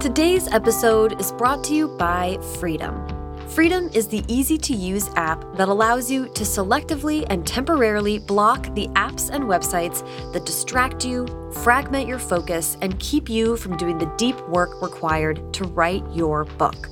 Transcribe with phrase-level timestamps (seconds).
[0.00, 3.06] Today's episode is brought to you by Freedom.
[3.50, 8.74] Freedom is the easy to use app that allows you to selectively and temporarily block
[8.74, 10.02] the apps and websites
[10.32, 11.26] that distract you,
[11.62, 16.46] fragment your focus, and keep you from doing the deep work required to write your
[16.46, 16.88] book.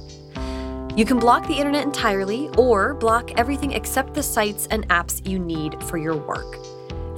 [0.94, 5.38] You can block the internet entirely or block everything except the sites and apps you
[5.38, 6.58] need for your work.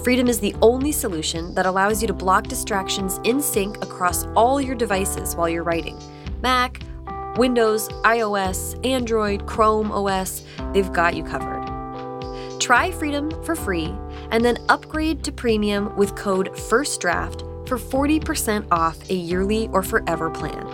[0.03, 4.59] Freedom is the only solution that allows you to block distractions in sync across all
[4.59, 5.99] your devices while you're writing
[6.41, 6.81] Mac,
[7.37, 11.61] Windows, iOS, Android, Chrome OS, they've got you covered.
[12.59, 13.95] Try Freedom for free
[14.31, 20.31] and then upgrade to premium with code FIRSTDRAFT for 40% off a yearly or forever
[20.31, 20.67] plan.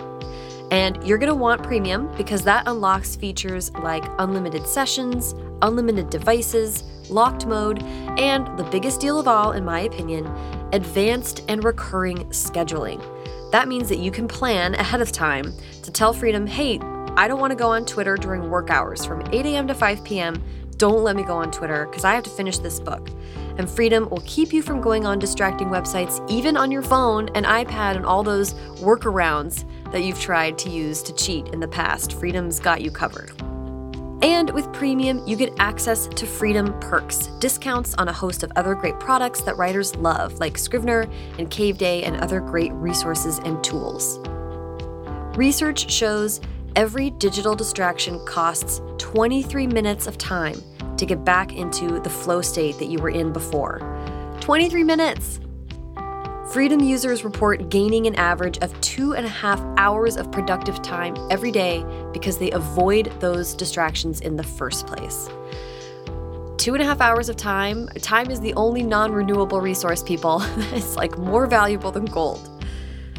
[0.71, 6.83] And you're going to want premium because that unlocks features like unlimited sessions, unlimited devices,
[7.09, 7.81] locked mode,
[8.19, 10.25] and the biggest deal of all, in my opinion,
[10.73, 13.01] advanced and recurring scheduling.
[13.51, 15.53] That means that you can plan ahead of time
[15.83, 16.79] to tell Freedom, hey,
[17.15, 19.67] I don't want to go on Twitter during work hours from 8 a.m.
[19.67, 20.43] to 5 p.m.
[20.77, 23.09] Don't let me go on Twitter because I have to finish this book.
[23.57, 27.45] And Freedom will keep you from going on distracting websites, even on your phone and
[27.45, 32.13] iPad and all those workarounds that you've tried to use to cheat in the past.
[32.13, 33.31] Freedom's got you covered.
[34.27, 38.75] And with Premium, you get access to Freedom perks, discounts on a host of other
[38.75, 41.07] great products that writers love, like Scrivener
[41.39, 44.19] and Caveday and other great resources and tools.
[45.37, 46.41] Research shows
[46.75, 50.61] every digital distraction costs 23 minutes of time
[50.97, 53.79] to get back into the flow state that you were in before.
[54.41, 55.39] 23 minutes!
[56.51, 61.13] Freedom users report gaining an average of two and a half hours of productive time
[61.29, 65.29] every day because they avoid those distractions in the first place.
[66.55, 67.87] Two and a half hours of time.
[68.01, 70.41] Time is the only non renewable resource, people.
[70.71, 72.49] it's like more valuable than gold.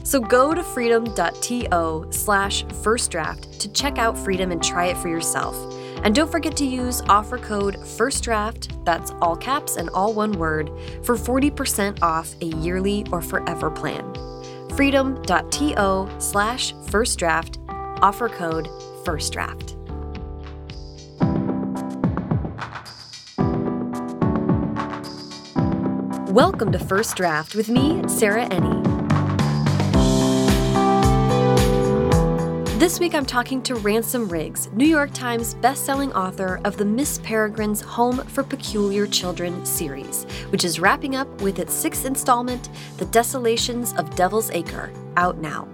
[0.05, 5.09] So go to freedom.to slash first draft to check out Freedom and try it for
[5.09, 5.55] yourself.
[6.03, 10.71] And don't forget to use offer code FIRSTDRAFT, that's all caps and all one word,
[11.03, 14.15] for 40% off a yearly or forever plan.
[14.77, 17.59] Freedom.to slash firstdraft,
[18.01, 18.67] offer code
[19.05, 19.75] FIRSTDRAFT.
[26.31, 28.98] Welcome to First Draft with me, Sarah Enni.
[32.79, 37.19] This week I'm talking to Ransom Riggs, New York Times bestselling author of the Miss
[37.19, 42.69] Peregrine's Home for Peculiar Children series, which is wrapping up with its sixth installment,
[42.99, 45.67] The Desolations of Devil's Acre, out now.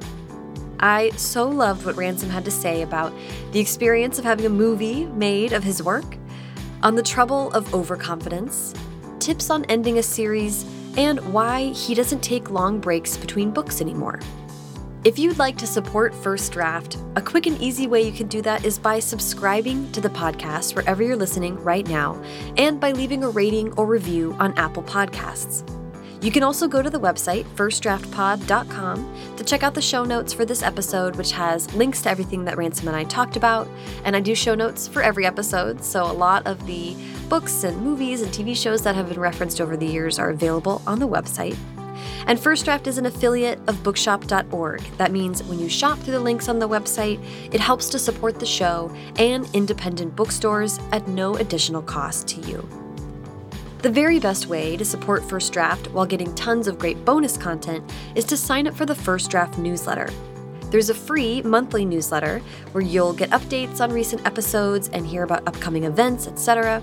[0.81, 3.13] I so loved what Ransom had to say about
[3.53, 6.17] the experience of having a movie made of his work,
[6.83, 8.73] on the trouble of overconfidence,
[9.19, 10.65] tips on ending a series,
[10.97, 14.21] and why he doesn't take long breaks between books anymore.
[15.05, 18.41] If you'd like to support First Draft, a quick and easy way you can do
[18.41, 22.15] that is by subscribing to the podcast wherever you're listening right now
[22.57, 25.63] and by leaving a rating or review on Apple Podcasts.
[26.25, 30.47] You can also go to the website, firstdraftpod.com, to check out the show notes for
[30.47, 33.69] this episode, which has links to everything that Ransom and I talked about.
[34.05, 36.97] And I do show notes for every episode, so a lot of the
[37.29, 40.81] books and movies and TV shows that have been referenced over the years are available
[40.87, 41.59] on the website.
[42.27, 44.81] And First Draft is an affiliate of bookshop.org.
[44.99, 47.23] That means when you shop through the links on the website,
[47.53, 52.67] it helps to support the show and independent bookstores at no additional cost to you.
[53.85, 57.85] The very best way to support First Draft while getting tons of great bonus content
[58.15, 60.09] is to sign up for the First Draft newsletter.
[60.71, 62.41] There's a free monthly newsletter
[62.73, 66.83] where you'll get updates on recent episodes and hear about upcoming events, etc.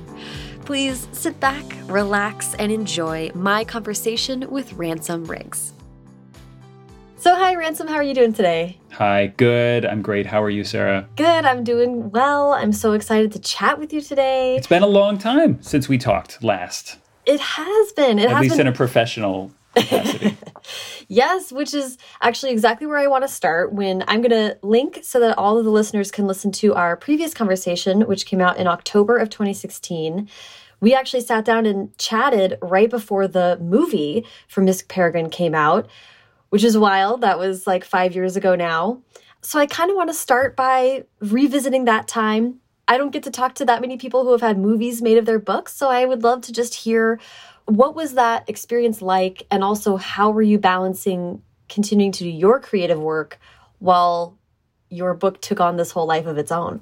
[0.66, 5.74] please sit back, relax, and enjoy my conversation with Ransom Riggs.
[7.18, 8.78] So, hi, Ransom, how are you doing today?
[8.94, 9.86] Hi, good.
[9.86, 10.26] I'm great.
[10.26, 11.08] How are you, Sarah?
[11.18, 11.46] Good.
[11.46, 12.54] I'm doing well.
[12.54, 14.56] I'm so excited to chat with you today.
[14.56, 16.98] It's been a long time since we talked last.
[17.28, 18.18] It has been.
[18.18, 18.66] It At has least been.
[18.68, 20.38] in a professional capacity.
[21.08, 25.00] yes, which is actually exactly where I want to start when I'm going to link
[25.04, 28.58] so that all of the listeners can listen to our previous conversation, which came out
[28.58, 30.30] in October of 2016,
[30.80, 35.88] We actually sat down and chatted right before the movie for Miss Peregrine came out,
[36.50, 37.22] which is wild.
[37.22, 39.02] That was like five years ago now.
[39.42, 42.62] So I kind of want to start by revisiting that time.
[42.88, 45.26] I don't get to talk to that many people who have had movies made of
[45.26, 47.20] their books, so I would love to just hear
[47.66, 52.60] what was that experience like and also how were you balancing continuing to do your
[52.60, 53.40] creative work
[53.80, 54.38] while
[54.90, 56.82] your book took on this whole life of its own?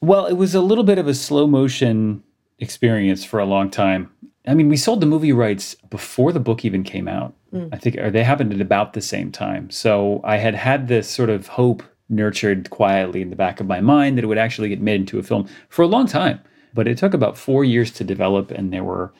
[0.00, 2.22] Well, it was a little bit of a slow motion
[2.58, 4.10] experience for a long time.
[4.46, 7.34] I mean, we sold the movie rights before the book even came out.
[7.52, 7.70] Mm.
[7.72, 9.70] I think, or they happened at about the same time.
[9.70, 13.80] So I had had this sort of hope nurtured quietly in the back of my
[13.80, 16.40] mind that it would actually get made into a film for a long time.
[16.74, 19.12] But it took about four years to develop, and there were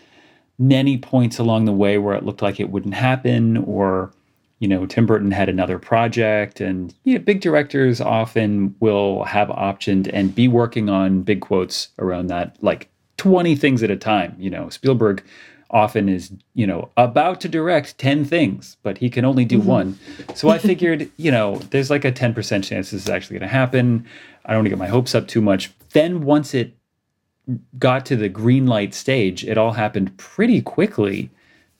[0.58, 4.12] many points along the way where it looked like it wouldn't happen, or
[4.60, 9.48] you know, Tim Burton had another project, and you know, big directors often will have
[9.48, 14.34] optioned and be working on big quotes around that, like 20 things at a time.
[14.38, 15.22] You know, Spielberg
[15.70, 19.68] often is, you know, about to direct 10 things, but he can only do mm-hmm.
[19.68, 19.98] one.
[20.34, 23.54] So I figured, you know, there's like a 10% chance this is actually going to
[23.54, 24.06] happen.
[24.44, 25.72] I don't want to get my hopes up too much.
[25.92, 26.76] Then once it
[27.78, 31.30] got to the green light stage, it all happened pretty quickly.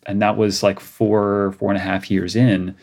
[0.07, 2.75] And that was like four, four and a half years in.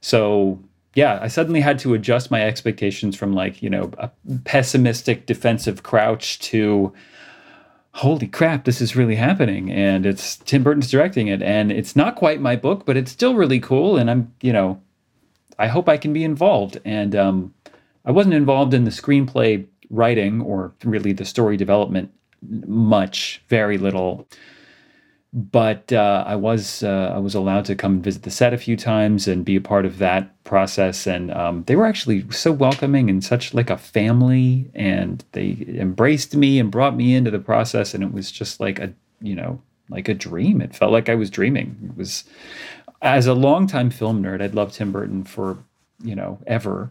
[0.00, 0.60] So
[0.94, 4.10] yeah, I suddenly had to adjust my expectations from like, you know, a
[4.44, 6.92] pessimistic defensive crouch to
[7.92, 9.70] holy crap, this is really happening.
[9.72, 11.42] And it's Tim Burton's directing it.
[11.42, 13.96] And it's not quite my book, but it's still really cool.
[13.96, 14.80] And I'm, you know,
[15.58, 16.78] I hope I can be involved.
[16.84, 17.54] And um,
[18.04, 22.12] I wasn't involved in the screenplay writing or really the story development
[22.66, 24.28] much, very little
[25.32, 28.76] but uh, I was uh, I was allowed to come visit the set a few
[28.76, 31.06] times and be a part of that process.
[31.06, 36.34] And um, they were actually so welcoming and such like a family, and they embraced
[36.34, 37.92] me and brought me into the process.
[37.92, 39.60] And it was just like a you know
[39.90, 40.62] like a dream.
[40.62, 41.76] It felt like I was dreaming.
[41.84, 42.24] It was
[43.02, 45.58] as a longtime film nerd, I'd loved Tim Burton for
[46.02, 46.90] you know ever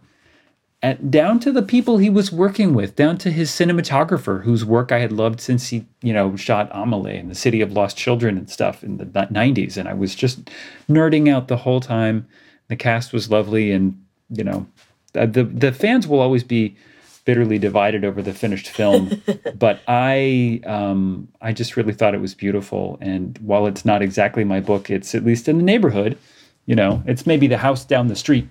[0.81, 4.91] and down to the people he was working with, down to his cinematographer, whose work
[4.91, 8.37] I had loved since he, you know, shot Amelie and the City of Lost Children
[8.37, 9.77] and stuff in the 90s.
[9.77, 10.51] And I was just
[10.87, 12.27] nerding out the whole time.
[12.67, 14.67] The cast was lovely, and you know,
[15.13, 16.75] the the fans will always be
[17.23, 19.21] bitterly divided over the finished film.
[19.55, 22.97] but I, um, I just really thought it was beautiful.
[23.01, 26.17] And while it's not exactly my book, it's at least in the neighborhood.
[26.65, 28.47] You know, it's maybe the house down the street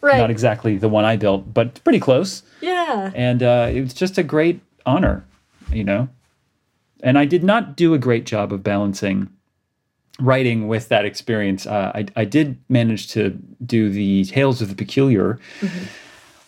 [0.00, 0.18] Right.
[0.18, 2.42] Not exactly the one I built, but pretty close.
[2.60, 3.10] Yeah.
[3.14, 5.24] And uh, it was just a great honor,
[5.72, 6.08] you know.
[7.02, 9.30] And I did not do a great job of balancing
[10.20, 11.66] writing with that experience.
[11.66, 13.30] Uh, I, I did manage to
[13.64, 15.84] do the Tales of the Peculiar, mm-hmm.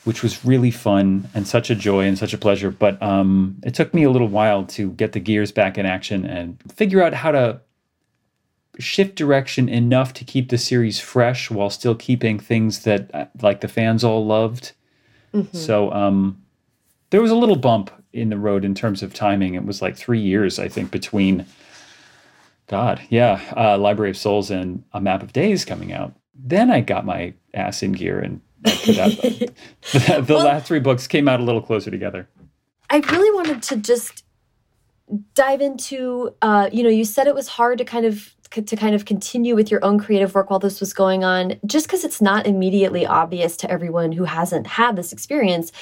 [0.04, 2.70] which was really fun and such a joy and such a pleasure.
[2.70, 6.24] But um, it took me a little while to get the gears back in action
[6.24, 7.60] and figure out how to
[8.78, 13.60] shift direction enough to keep the series fresh while still keeping things that uh, like
[13.60, 14.72] the fans all loved.
[15.34, 15.56] Mm-hmm.
[15.56, 16.42] So um,
[17.10, 19.54] there was a little bump in the road in terms of timing.
[19.54, 21.46] It was like three years, I think, between
[22.66, 26.14] God, yeah, uh, Library of Souls and A Map of Days coming out.
[26.34, 29.52] Then I got my ass in gear and the,
[30.26, 32.28] the well, last three books came out a little closer together.
[32.90, 34.24] I really wanted to just
[35.34, 38.94] dive into uh, you know you said it was hard to kind of to kind
[38.94, 42.20] of continue with your own creative work while this was going on just because it's
[42.20, 45.72] not immediately obvious to everyone who hasn't had this experience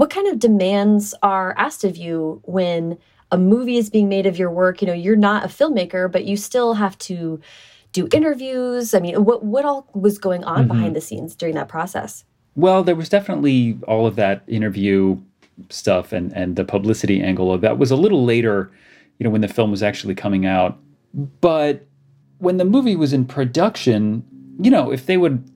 [0.00, 2.96] what kind of demands are asked of you when
[3.30, 4.80] a movie is being made of your work?
[4.80, 7.38] You know you're not a filmmaker but you still have to
[7.92, 8.94] do interviews.
[8.94, 10.68] I mean what what all was going on mm -hmm.
[10.68, 12.24] behind the scenes during that process?
[12.56, 15.18] Well there was definitely all of that interview
[15.68, 18.70] stuff and and the publicity angle of that was a little later
[19.18, 20.78] you know when the film was actually coming out.
[21.40, 21.86] But
[22.40, 24.24] when the movie was in production,
[24.60, 25.48] you know, if they would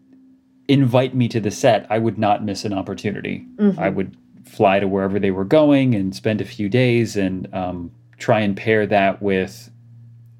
[0.68, 3.46] invite me to the set, I would not miss an opportunity.
[3.56, 3.78] Mm-hmm.
[3.78, 7.90] I would fly to wherever they were going and spend a few days and um,
[8.18, 9.70] try and pair that with,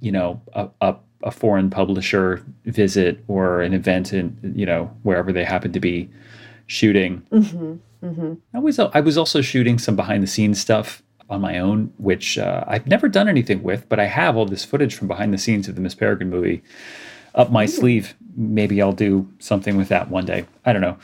[0.00, 5.32] you know, a, a, a, foreign publisher visit or an event in, you know, wherever
[5.32, 6.08] they happened to be
[6.66, 7.26] shooting.
[7.30, 8.06] Mm-hmm.
[8.06, 8.34] Mm-hmm.
[8.54, 12.38] I was I was also shooting some behind the scenes stuff on my own, which
[12.38, 15.38] uh, I've never done anything with, but I have all this footage from behind the
[15.38, 16.62] scenes of the Miss Peregrine movie
[17.34, 17.68] up my Ooh.
[17.68, 18.14] sleeve.
[18.36, 20.46] Maybe I'll do something with that one day.
[20.64, 20.98] I don't know.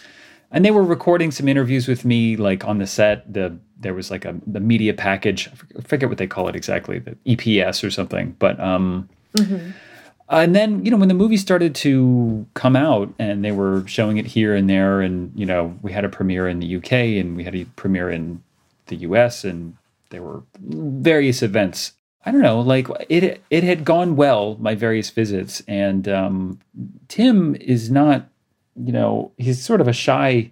[0.50, 3.32] And they were recording some interviews with me, like on the set.
[3.32, 5.48] The there was like a the media package.
[5.78, 8.34] I forget what they call it exactly, the EPS or something.
[8.38, 9.70] But um, mm-hmm.
[10.28, 14.16] and then you know when the movie started to come out, and they were showing
[14.16, 17.36] it here and there, and you know we had a premiere in the UK, and
[17.36, 18.42] we had a premiere in
[18.86, 19.76] the US, and
[20.10, 21.92] there were various events
[22.24, 26.58] I don't know, like it it had gone well my various visits, and um,
[27.08, 28.28] Tim is not,
[28.76, 30.50] you know, he's sort of a shy,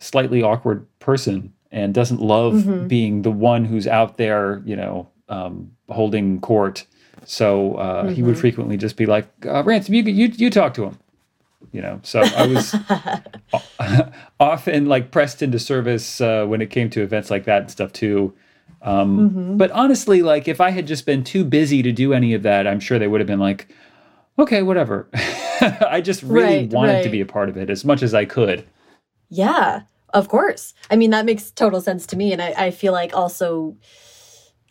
[0.00, 2.88] slightly awkward person, and doesn't love mm-hmm.
[2.88, 6.84] being the one who's out there, you know, um, holding court.
[7.24, 8.14] So uh, mm-hmm.
[8.14, 8.40] he would mm-hmm.
[8.40, 10.98] frequently just be like, uh, "Ransom, you you you talk to him,"
[11.70, 12.00] you know.
[12.02, 12.74] So I was
[14.40, 17.92] often like pressed into service uh, when it came to events like that and stuff
[17.92, 18.34] too.
[18.82, 19.56] Um, mm-hmm.
[19.56, 22.66] But honestly, like if I had just been too busy to do any of that,
[22.66, 23.68] I'm sure they would have been like,
[24.38, 25.08] okay, whatever.
[25.60, 27.04] I just really right, wanted right.
[27.04, 28.64] to be a part of it as much as I could.
[29.28, 30.74] Yeah, of course.
[30.90, 32.32] I mean, that makes total sense to me.
[32.32, 33.76] And I, I feel like also,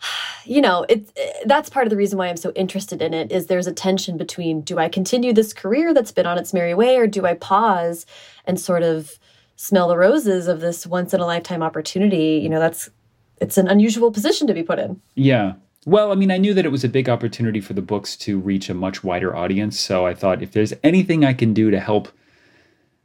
[0.46, 1.12] you know, it,
[1.46, 4.18] that's part of the reason why I'm so interested in it is there's a tension
[4.18, 7.34] between do I continue this career that's been on its merry way or do I
[7.34, 8.06] pause
[8.46, 9.20] and sort of
[9.58, 12.40] smell the roses of this once in a lifetime opportunity?
[12.42, 12.90] You know, that's
[13.40, 15.02] it's an unusual position to be put in.
[15.16, 15.54] Yeah.
[15.86, 18.40] Well, I mean, I knew that it was a big opportunity for the books to
[18.40, 19.80] reach a much wider audience.
[19.80, 22.10] So I thought if there's anything I can do to help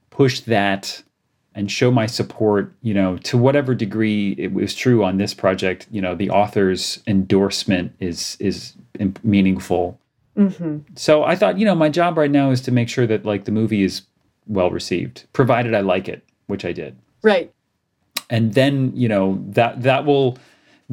[0.08, 1.02] push that
[1.54, 5.88] and show my support, you know, to whatever degree it was true on this project,
[5.90, 8.74] you know, the author's endorsement is is
[9.22, 9.98] meaningful.
[10.36, 10.78] Mm-hmm.
[10.94, 13.44] So I thought, you know, my job right now is to make sure that like
[13.44, 14.02] the movie is
[14.46, 16.96] well received, provided I like it, which I did.
[17.22, 17.52] Right
[18.30, 20.38] and then you know that that will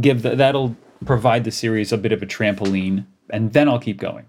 [0.01, 0.75] give the, that'll
[1.06, 4.25] provide the series a bit of a trampoline and then I'll keep going.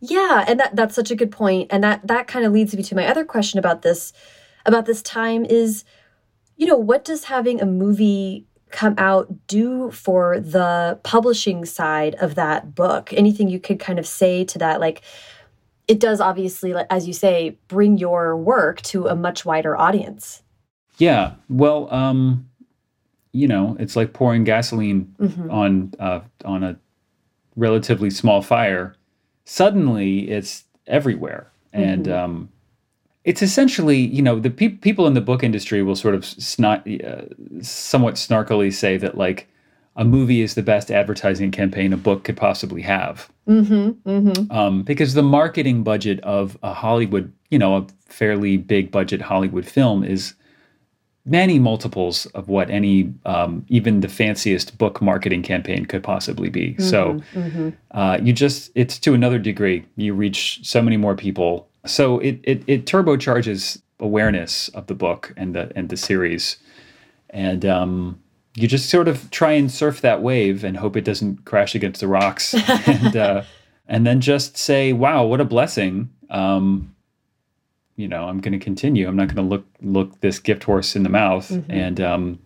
[0.00, 2.82] Yeah, and that that's such a good point and that that kind of leads me
[2.84, 4.12] to my other question about this
[4.64, 5.84] about this time is
[6.56, 12.34] you know, what does having a movie come out do for the publishing side of
[12.34, 13.12] that book?
[13.12, 15.02] Anything you could kind of say to that like
[15.88, 20.42] it does obviously as you say bring your work to a much wider audience.
[20.96, 21.34] Yeah.
[21.48, 22.48] Well, um,
[23.32, 25.50] you know, it's like pouring gasoline mm-hmm.
[25.50, 26.76] on uh, on a
[27.54, 28.96] relatively small fire.
[29.44, 32.24] Suddenly, it's everywhere, and mm-hmm.
[32.24, 32.48] um,
[33.24, 36.86] it's essentially, you know, the pe- people in the book industry will sort of snot,
[37.04, 37.22] uh,
[37.60, 39.48] somewhat snarkily say that like
[39.96, 43.30] a movie is the best advertising campaign a book could possibly have.
[43.48, 44.52] Mm-hmm, mm-hmm.
[44.52, 49.66] Um, because the marketing budget of a Hollywood, you know, a fairly big budget Hollywood
[49.66, 50.34] film is
[51.26, 56.72] many multiples of what any um, even the fanciest book marketing campaign could possibly be.
[56.72, 57.70] Mm-hmm, so mm-hmm.
[57.90, 61.68] Uh, you just it's to another degree you reach so many more people.
[61.84, 66.56] So it, it it turbocharges awareness of the book and the and the series.
[67.30, 68.20] And um,
[68.54, 72.00] you just sort of try and surf that wave and hope it doesn't crash against
[72.00, 72.54] the rocks.
[72.86, 73.42] And uh,
[73.88, 76.10] and then just say wow what a blessing.
[76.30, 76.94] Um,
[77.96, 79.08] you know, I'm going to continue.
[79.08, 81.48] I'm not going to look look this gift horse in the mouth.
[81.48, 81.70] Mm-hmm.
[81.70, 82.38] And um,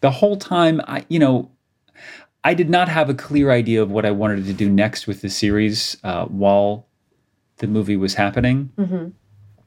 [0.00, 1.50] the whole time, I you know,
[2.44, 5.22] I did not have a clear idea of what I wanted to do next with
[5.22, 6.86] the series uh, while
[7.56, 8.70] the movie was happening.
[8.76, 9.08] Mm-hmm.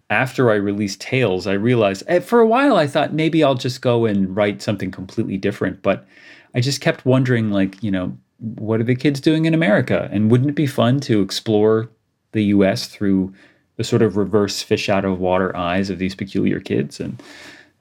[0.09, 3.81] After I released Tales, I realized eh, for a while I thought maybe I'll just
[3.81, 6.07] go and write something completely different, but
[6.55, 10.07] I just kept wondering, like, you know, what are the kids doing in America?
[10.11, 11.89] And wouldn't it be fun to explore
[12.31, 12.87] the U.S.
[12.87, 13.33] through
[13.77, 16.99] the sort of reverse fish out of water eyes of these peculiar kids.
[16.99, 17.21] And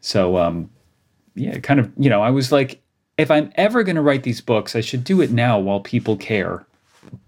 [0.00, 0.70] so, um,
[1.34, 2.80] yeah, kind of, you know, I was like,
[3.18, 6.16] if I'm ever going to write these books, I should do it now while people
[6.16, 6.66] care.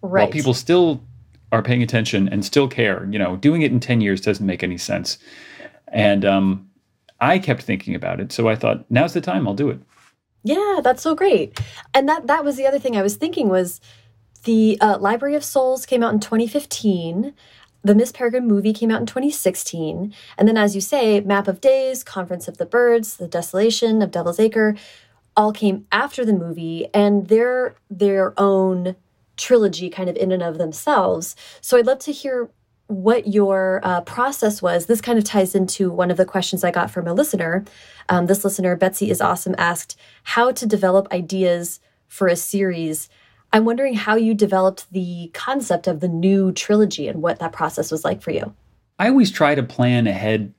[0.02, 0.22] Right.
[0.22, 1.02] While people still
[1.50, 3.08] are paying attention and still care.
[3.10, 5.18] You know, doing it in 10 years doesn't make any sense.
[5.88, 6.68] And um,
[7.20, 8.32] I kept thinking about it.
[8.32, 9.80] So I thought, now's the time, I'll do it.
[10.42, 11.60] Yeah, that's so great.
[11.94, 13.80] And that that was the other thing I was thinking was
[14.44, 17.34] the uh, Library of Souls came out in 2015
[17.82, 20.12] the Miss Peregrine movie came out in 2016.
[20.37, 24.11] And then, as you say, Map of Days, Conference of the Birds, The Desolation of
[24.11, 24.76] Devil's Acre
[25.37, 28.97] all came after the movie and they're their own
[29.37, 31.37] trilogy kind of in and of themselves.
[31.61, 32.50] So I'd love to hear
[32.88, 34.87] what your uh, process was.
[34.87, 37.64] This kind of ties into one of the questions I got from a listener.
[38.08, 43.08] Um, this listener, Betsy is Awesome, asked how to develop ideas for a series
[43.52, 47.90] I'm wondering how you developed the concept of the new trilogy and what that process
[47.90, 48.55] was like for you.
[48.99, 50.52] I always try to plan ahead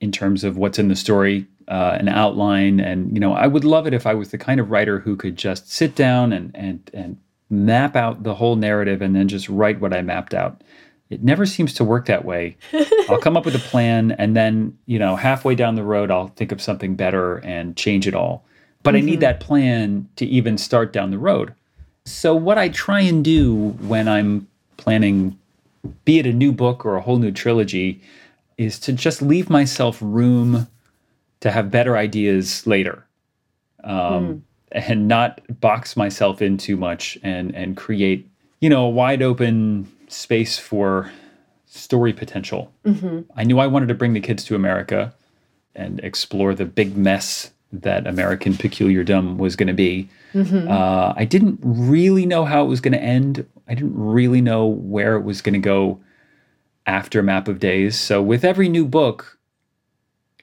[0.00, 3.64] in terms of what's in the story, uh, an outline, and you know, I would
[3.64, 6.54] love it if I was the kind of writer who could just sit down and
[6.54, 7.16] and and
[7.50, 10.62] map out the whole narrative and then just write what I mapped out.
[11.10, 12.56] It never seems to work that way.
[13.08, 16.28] I'll come up with a plan and then, you know, halfway down the road I'll
[16.28, 18.44] think of something better and change it all.
[18.82, 18.96] But mm-hmm.
[18.96, 19.20] I need mm-hmm.
[19.20, 21.54] that plan to even start down the road.
[22.08, 25.38] So, what I try and do when I'm planning,
[26.04, 28.00] be it a new book or a whole new trilogy,
[28.56, 30.66] is to just leave myself room
[31.40, 33.04] to have better ideas later.
[33.84, 34.42] Um, mm.
[34.72, 38.28] and not box myself in too much and and create
[38.60, 41.12] you know a wide open space for
[41.66, 42.72] story potential.
[42.84, 43.20] Mm-hmm.
[43.36, 45.14] I knew I wanted to bring the kids to America
[45.74, 50.08] and explore the big mess that American peculiardom was going to be.
[50.32, 50.70] Mm-hmm.
[50.70, 53.46] Uh, I didn't really know how it was going to end.
[53.68, 56.00] I didn't really know where it was going to go
[56.86, 57.98] after Map of Days.
[57.98, 59.38] So with every new book,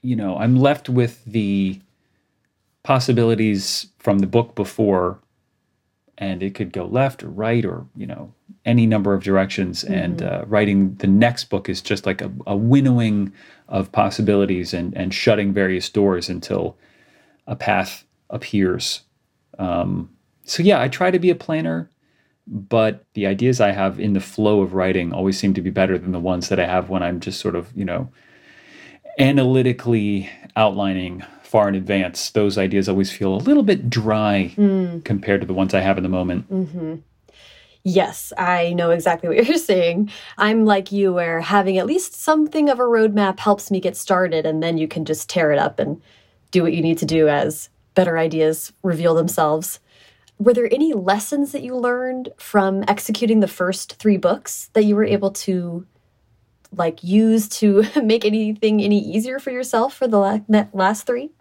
[0.02, 1.80] you know, I'm left with the
[2.84, 5.20] possibilities from the book before
[6.18, 8.32] and it could go left or right or you know
[8.64, 9.94] any number of directions mm-hmm.
[9.94, 13.34] and uh, writing the next book is just like a, a, winnowing
[13.68, 16.78] of possibilities and and shutting various doors until
[17.48, 19.02] a path appears
[19.60, 20.10] um,
[20.44, 21.90] so yeah i try to be a planner
[22.48, 25.98] but the ideas i have in the flow of writing always seem to be better
[25.98, 28.10] than the ones that i have when i'm just sort of you know
[29.20, 31.24] analytically outlining
[31.56, 35.04] far in advance, those ideas always feel a little bit dry mm.
[35.06, 36.52] compared to the ones I have in the moment.
[36.52, 36.96] Mm-hmm.
[37.84, 40.12] Yes, I know exactly what you're saying.
[40.38, 44.46] I'm like you, where having at least something of a roadmap helps me get started,
[44.46, 46.02] and then you can just tear it up and
[46.56, 49.80] do what you need to do as better ideas reveal themselves.
[50.40, 54.96] Were there any lessons that you learned from executing the first three books that you
[54.96, 55.86] were able to
[56.72, 60.44] like use to make anything any easier for yourself for the
[60.74, 61.32] last three?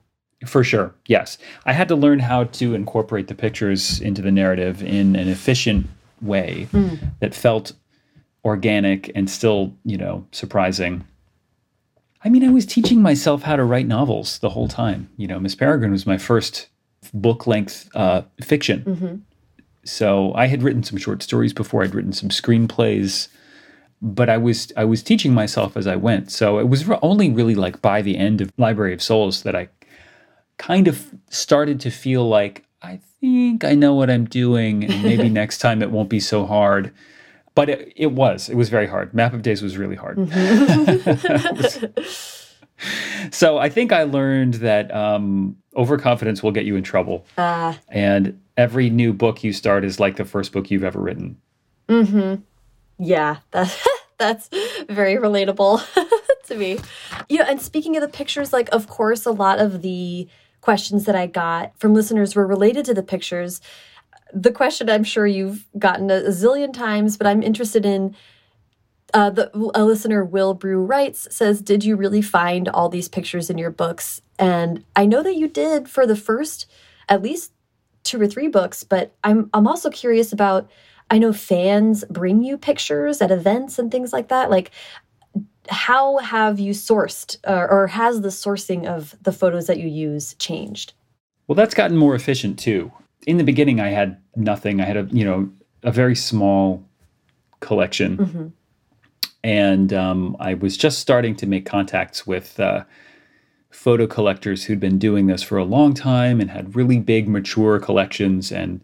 [0.47, 1.39] For sure, yes.
[1.65, 5.87] I had to learn how to incorporate the pictures into the narrative in an efficient
[6.21, 6.99] way mm.
[7.21, 7.73] that felt
[8.45, 11.05] organic and still, you know, surprising.
[12.25, 15.11] I mean, I was teaching myself how to write novels the whole time.
[15.17, 16.69] You know, Miss Peregrine was my first
[17.13, 18.83] book length uh, fiction.
[18.83, 19.17] Mm-hmm.
[19.85, 21.83] So I had written some short stories before.
[21.83, 23.29] I'd written some screenplays,
[24.01, 26.31] but I was I was teaching myself as I went.
[26.31, 29.69] So it was only really like by the end of Library of Souls that I
[30.57, 35.29] kind of started to feel like I think I know what I'm doing, and maybe
[35.43, 36.91] next time it won't be so hard.
[37.55, 38.49] But it, it, was.
[38.49, 39.15] It was very hard.
[39.15, 40.19] Map of Days was really hard.
[40.19, 42.01] Mm-hmm.
[43.31, 47.27] so I think I learned that um, overconfidence will get you in trouble.
[47.37, 51.37] Uh, and every new book you start is like the first book you've ever written.
[51.89, 52.43] Mm-hmm.
[52.99, 53.87] Yeah, that's
[54.19, 54.49] that's
[54.89, 55.83] very relatable
[56.47, 56.79] to me.
[57.29, 60.29] Yeah, and speaking of the pictures, like of course, a lot of the
[60.61, 63.61] questions that I got from listeners were related to the pictures.
[64.35, 68.17] The question I'm sure you've gotten a, zillion times, but I'm interested in
[69.13, 73.49] uh, the a listener Will Brew writes says, "Did you really find all these pictures
[73.49, 76.67] in your books?" And I know that you did for the first
[77.09, 77.53] at least
[78.03, 80.71] two or three books, but I'm I'm also curious about.
[81.11, 84.51] I know fans bring you pictures at events and things like that.
[84.51, 84.71] Like,
[85.69, 90.35] how have you sourced uh, or has the sourcing of the photos that you use
[90.35, 90.95] changed?
[91.47, 92.91] Well, that's gotten more efficient too.
[93.27, 94.81] In the beginning, I had nothing.
[94.81, 95.51] I had a you know
[95.83, 96.85] a very small
[97.61, 98.47] collection, mm-hmm.
[99.43, 102.85] and um, I was just starting to make contacts with uh,
[103.71, 107.79] photo collectors who'd been doing this for a long time and had really big, mature
[107.79, 108.53] collections.
[108.53, 108.81] And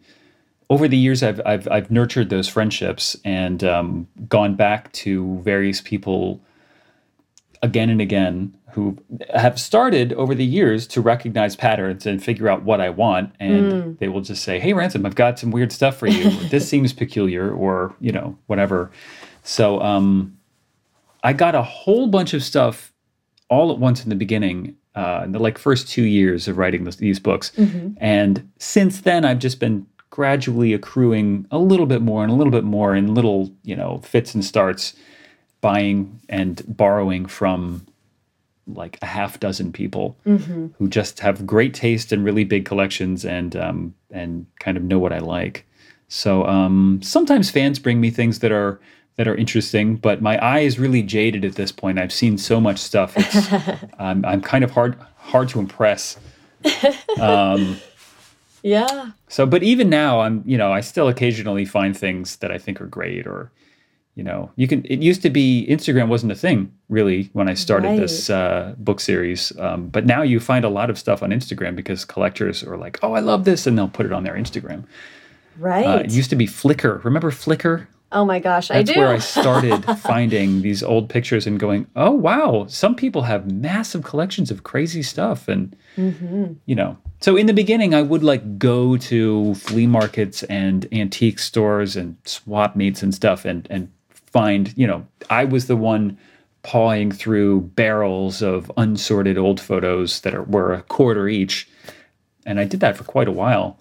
[0.68, 5.80] over the years, I've I've, I've nurtured those friendships and um, gone back to various
[5.80, 6.40] people
[7.62, 8.98] again and again who
[9.32, 13.34] have started over the years to recognize patterns and figure out what I want.
[13.40, 13.98] And mm.
[13.98, 16.30] they will just say, Hey, Ransom, I've got some weird stuff for you.
[16.48, 18.90] this seems peculiar, or, you know, whatever.
[19.42, 20.38] So um,
[21.22, 22.92] I got a whole bunch of stuff
[23.48, 26.84] all at once in the beginning, uh, in the like first two years of writing
[26.84, 27.52] this, these books.
[27.56, 27.94] Mm-hmm.
[27.98, 32.50] And since then, I've just been gradually accruing a little bit more and a little
[32.50, 34.94] bit more in little, you know, fits and starts
[35.60, 37.86] buying and borrowing from
[38.74, 40.68] like a half dozen people mm-hmm.
[40.78, 44.98] who just have great taste and really big collections and um, and kind of know
[44.98, 45.66] what I like.
[46.08, 48.80] So um, sometimes fans bring me things that are
[49.16, 51.98] that are interesting, but my eye is really jaded at this point.
[51.98, 53.52] I've seen so much stuff; it's,
[53.98, 56.16] um, I'm kind of hard hard to impress.
[57.18, 57.78] Um,
[58.62, 59.10] yeah.
[59.28, 62.80] So, but even now, I'm you know I still occasionally find things that I think
[62.80, 63.50] are great or
[64.20, 67.54] you know you can it used to be instagram wasn't a thing really when i
[67.54, 68.00] started right.
[68.00, 71.74] this uh, book series um, but now you find a lot of stuff on instagram
[71.74, 74.84] because collectors are like oh i love this and they'll put it on their instagram.
[75.56, 77.02] Right uh, it used to be flickr.
[77.02, 77.86] Remember flickr?
[78.12, 78.92] Oh my gosh that's i do.
[78.92, 83.50] that's where i started finding these old pictures and going oh wow some people have
[83.50, 86.52] massive collections of crazy stuff and mm-hmm.
[86.66, 86.98] you know.
[87.20, 92.16] So in the beginning i would like go to flea markets and antique stores and
[92.26, 93.88] swap meets and stuff and and
[94.30, 96.18] find, you know, I was the one
[96.62, 101.68] pawing through barrels of unsorted old photos that are, were a quarter each.
[102.46, 103.78] And I did that for quite a while.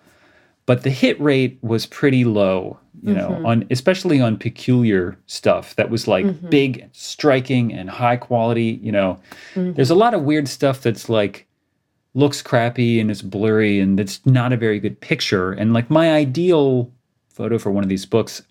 [0.70, 3.46] but the hit rate was pretty low you know mm-hmm.
[3.46, 6.50] on especially on peculiar stuff that was like mm-hmm.
[6.50, 9.20] big striking and high quality you know
[9.56, 9.74] mm-hmm.
[9.74, 11.48] there's a lot of weird stuff that's like
[12.14, 16.12] looks crappy and it's blurry and it's not a very good picture and like my
[16.12, 16.92] ideal
[17.30, 18.42] photo for one of these books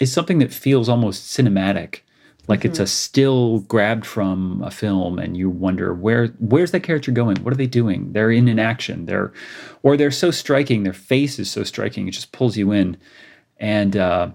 [0.00, 2.00] is something that feels almost cinematic.
[2.48, 2.68] Like mm-hmm.
[2.68, 2.88] it's a mm-hmm.
[2.88, 7.36] still grabbed from a film and you wonder where where's that character going?
[7.38, 8.12] What are they doing?
[8.12, 9.06] They're in an action.
[9.06, 9.32] They're
[9.82, 12.96] or they're so striking their face is so striking it just pulls you in.
[13.58, 14.30] And uh,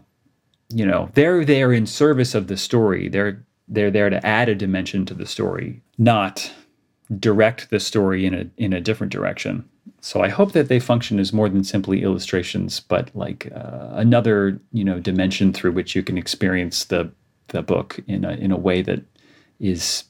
[0.70, 3.08] you know they're there in service of the story.
[3.08, 6.52] They're they're there to add a dimension to the story not
[7.20, 9.68] direct the story in a in a different direction
[10.02, 14.60] so I hope that they function as more than simply illustrations, but like uh, another
[14.74, 17.12] you know dimension through which you can experience the
[17.50, 19.02] the book in a in a way that
[19.60, 20.06] is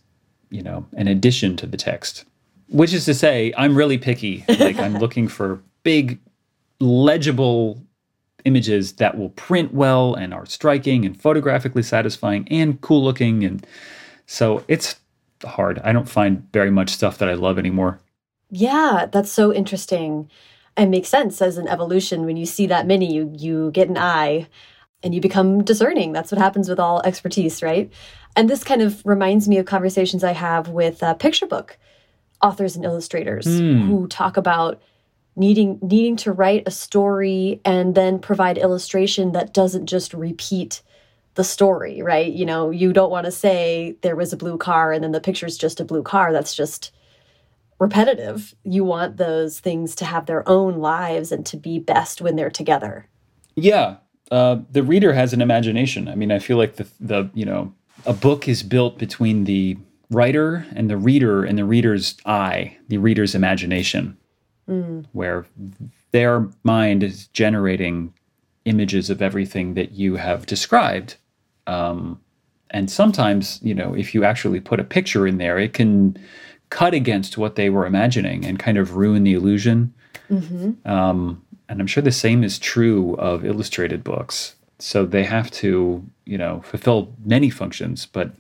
[0.50, 2.24] you know an addition to the text.
[2.70, 4.46] Which is to say, I'm really picky.
[4.48, 6.20] Like I'm looking for big,
[6.80, 7.84] legible
[8.46, 13.68] images that will print well and are striking and photographically satisfying and cool looking and
[14.26, 14.96] so it's
[15.44, 15.80] hard.
[15.84, 18.00] I don't find very much stuff that I love anymore.
[18.52, 20.30] Yeah, that's so interesting.
[20.78, 22.26] And makes sense as an evolution.
[22.26, 24.48] When you see that many, you you get an eye
[25.04, 26.14] and you become discerning.
[26.14, 27.92] That's what happens with all expertise, right?
[28.36, 31.78] And this kind of reminds me of conversations I have with uh, picture book
[32.42, 33.86] authors and illustrators mm.
[33.86, 34.82] who talk about
[35.36, 40.82] needing needing to write a story and then provide illustration that doesn't just repeat
[41.36, 42.32] the story, right?
[42.32, 45.22] You know, you don't want to say there was a blue car and then the
[45.22, 46.34] picture's just a blue car.
[46.34, 46.92] That's just
[47.82, 48.54] repetitive.
[48.64, 52.52] You want those things to have their own lives and to be best when they're
[52.52, 53.08] together.
[53.56, 53.96] Yeah.
[54.30, 56.08] Uh, the reader has an imagination.
[56.08, 57.74] I mean, I feel like the, the, you know,
[58.06, 59.78] a book is built between the
[60.12, 64.16] writer and the reader and the reader's eye, the reader's imagination,
[64.70, 65.04] mm.
[65.14, 65.48] where
[66.12, 68.14] their mind is generating
[68.66, 71.16] images of everything that you have described.
[71.66, 72.22] Um,
[72.70, 76.16] and sometimes, you know, if you actually put a picture in there, it can
[76.72, 79.94] cut against what they were imagining and kind of ruin the illusion.
[80.32, 80.90] Mm-hmm.
[80.90, 84.56] Um, and I'm sure the same is true of illustrated books.
[84.80, 88.32] So they have to, you know, fulfill many functions, but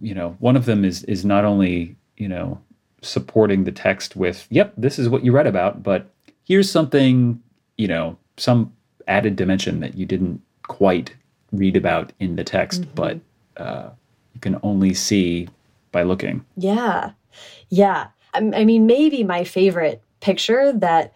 [0.00, 2.60] you know, one of them is is not only, you know,
[3.02, 6.10] supporting the text with, yep, this is what you read about, but
[6.44, 7.42] here's something,
[7.76, 8.72] you know, some
[9.08, 11.14] added dimension that you didn't quite
[11.50, 12.94] read about in the text, mm-hmm.
[12.94, 13.20] but
[13.56, 13.90] uh,
[14.32, 15.48] you can only see
[15.90, 16.44] by looking.
[16.56, 17.10] Yeah.
[17.68, 18.08] Yeah.
[18.34, 21.14] I mean, maybe my favorite picture that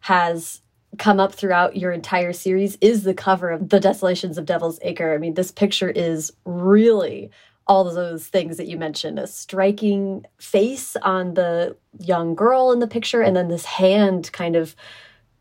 [0.00, 0.62] has
[0.98, 5.14] come up throughout your entire series is the cover of The Desolations of Devil's Acre.
[5.14, 7.30] I mean, this picture is really
[7.66, 12.80] all of those things that you mentioned a striking face on the young girl in
[12.80, 14.76] the picture, and then this hand kind of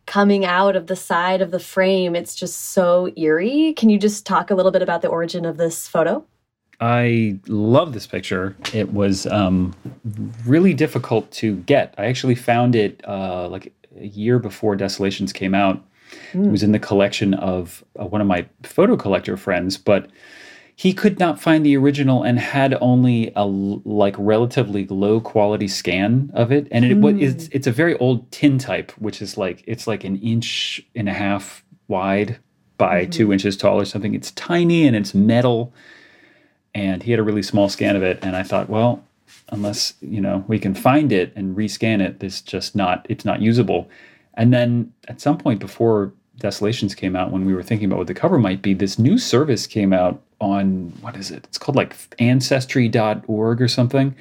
[0.05, 2.15] coming out of the side of the frame.
[2.15, 3.73] It's just so eerie.
[3.73, 6.25] Can you just talk a little bit about the origin of this photo?
[6.81, 8.55] I love this picture.
[8.73, 9.75] It was um,
[10.45, 11.93] really difficult to get.
[11.97, 15.77] I actually found it uh, like a year before Desolations came out.
[15.77, 15.83] Mm.
[16.33, 16.51] It hmm.
[16.51, 20.09] was in the collection of uh, one of my photo collector friends, but
[20.75, 26.31] he could not find the original and had only a like relatively low quality scan
[26.33, 27.21] of it and it mm.
[27.21, 31.13] it's, it's a very old tintype which is like it's like an inch and a
[31.13, 32.39] half wide
[32.77, 33.11] by mm-hmm.
[33.11, 35.71] two inches tall or something it's tiny and it's metal
[36.73, 39.03] and he had a really small scan of it and i thought well
[39.51, 43.41] unless you know we can find it and rescan it this just not it's not
[43.41, 43.89] usable.
[44.35, 48.07] And then at some point before desolations came out when we were thinking about what
[48.07, 51.45] the cover might be this new service came out on what is it?
[51.45, 54.15] It's called like ancestry.org or something.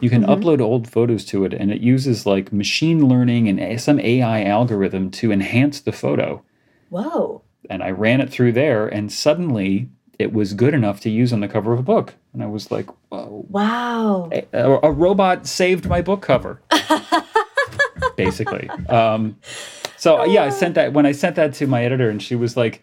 [0.00, 0.30] You can mm-hmm.
[0.30, 5.10] upload old photos to it and it uses like machine learning and some ai algorithm
[5.10, 6.42] to enhance the photo.
[6.90, 7.42] Whoa.
[7.68, 11.40] And i ran it through there and suddenly it was good enough to use on
[11.40, 12.14] the cover of a book.
[12.32, 13.46] And I was like, whoa.
[13.48, 14.30] Wow.
[14.32, 14.44] A,
[14.82, 16.60] a robot saved my book cover,
[18.16, 18.68] basically.
[18.88, 19.36] Um,
[19.96, 22.56] so, yeah, I sent that when I sent that to my editor, and she was
[22.56, 22.82] like,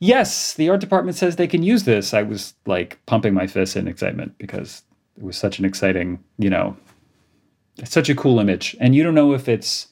[0.00, 2.14] yes, the art department says they can use this.
[2.14, 4.82] I was like pumping my fist in excitement because
[5.16, 6.76] it was such an exciting, you know,
[7.84, 8.76] such a cool image.
[8.80, 9.88] And you don't know if it's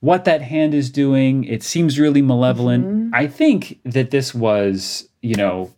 [0.00, 1.44] what that hand is doing.
[1.44, 2.86] It seems really malevolent.
[2.86, 3.14] Mm-hmm.
[3.14, 5.72] I think that this was you know,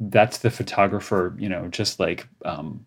[0.00, 2.84] that's the photographer, you know, just like um,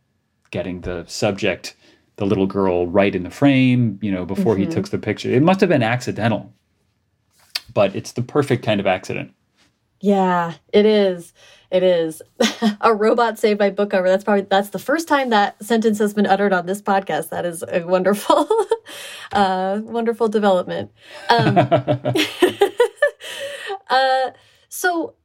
[0.51, 1.73] getting the subject,
[2.17, 4.63] the little girl, right in the frame, you know, before mm-hmm.
[4.63, 5.31] he took the picture.
[5.31, 6.53] It must have been accidental,
[7.73, 9.33] but it's the perfect kind of accident.
[10.01, 11.31] Yeah, it is.
[11.71, 12.21] It is
[12.81, 14.09] a robot saved by book cover.
[14.09, 17.29] That's probably that's the first time that sentence has been uttered on this podcast.
[17.29, 18.49] That is a wonderful,
[19.31, 20.91] uh, wonderful development.
[21.29, 21.57] Um,
[23.89, 24.31] uh,
[24.67, 25.15] so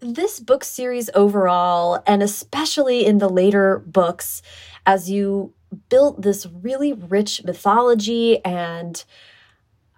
[0.00, 4.42] this book series overall, and especially in the later books,
[4.86, 5.52] as you
[5.88, 9.04] built this really rich mythology and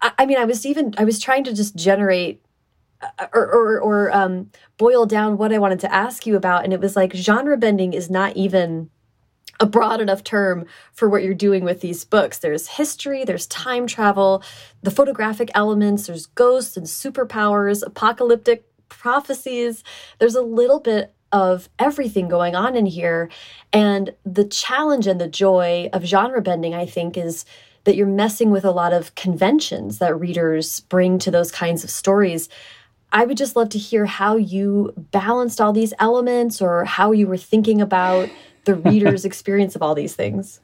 [0.02, 2.42] I, I mean, I was even I was trying to just generate
[3.00, 6.72] uh, or or, or um, boil down what I wanted to ask you about, and
[6.72, 8.90] it was like genre bending is not even
[9.60, 12.38] a broad enough term for what you're doing with these books.
[12.38, 14.42] There's history, there's time travel,
[14.82, 18.64] the photographic elements, there's ghosts and superpowers, apocalyptic
[18.98, 19.82] prophecies.
[20.18, 23.30] There's a little bit of everything going on in here.
[23.72, 27.44] And the challenge and the joy of genre bending, I think, is
[27.84, 31.90] that you're messing with a lot of conventions that readers bring to those kinds of
[31.90, 32.48] stories.
[33.12, 37.26] I would just love to hear how you balanced all these elements or how you
[37.26, 38.28] were thinking about
[38.64, 40.60] the reader's experience of all these things.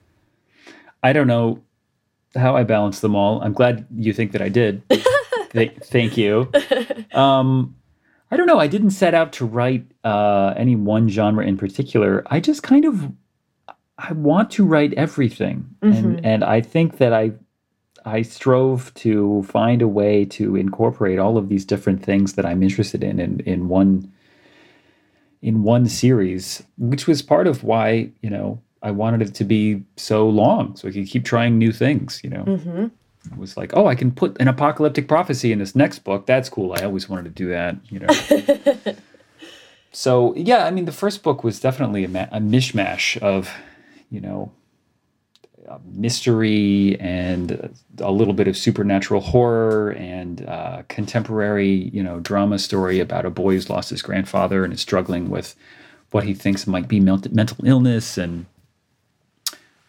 [1.03, 1.63] I don't know
[2.35, 3.41] how I balanced them all.
[3.43, 4.83] I'm glad you think that I did.
[5.51, 6.51] Th thank you.
[7.13, 7.75] Um,
[8.31, 8.59] I don't know.
[8.59, 12.23] I didn't set out to write uh, any one genre in particular.
[12.27, 13.11] I just kind of
[13.99, 15.97] I want to write everything, mm -hmm.
[15.97, 16.27] and mm-hmm.
[16.27, 17.33] and I think that I
[18.05, 22.63] I strove to find a way to incorporate all of these different things that I'm
[22.63, 24.09] interested in in, in one
[25.41, 29.83] in one series, which was part of why you know I wanted it to be
[29.97, 32.21] so long, so I could keep trying new things.
[32.23, 32.87] You know, mm-hmm.
[33.37, 36.27] Was like, oh, I can put an apocalyptic prophecy in this next book.
[36.27, 36.73] That's cool.
[36.73, 37.77] I always wanted to do that.
[37.89, 38.95] You know.
[39.93, 43.51] so yeah, I mean, the first book was definitely a, ma- a mishmash of,
[44.11, 44.53] you know,
[45.85, 53.01] mystery and a little bit of supernatural horror and uh, contemporary, you know, drama story
[53.01, 55.55] about a boy who's lost his grandfather and is struggling with
[56.11, 58.47] what he thinks might be mental illness and,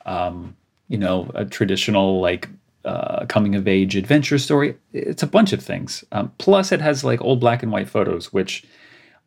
[0.05, 0.55] um,
[0.87, 2.49] you know, a traditional like
[2.85, 4.75] uh, coming of age adventure story.
[4.93, 6.03] It's a bunch of things.
[6.11, 8.65] Um, plus, it has like old black and white photos, which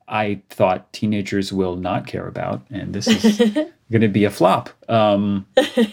[0.09, 3.39] I thought teenagers will not care about, and this is
[3.91, 4.71] going to be a flop.
[4.89, 5.47] Um,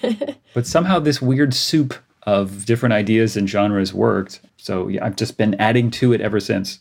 [0.54, 1.94] but somehow this weird soup
[2.24, 4.42] of different ideas and genres worked.
[4.58, 6.80] So yeah, I've just been adding to it ever since.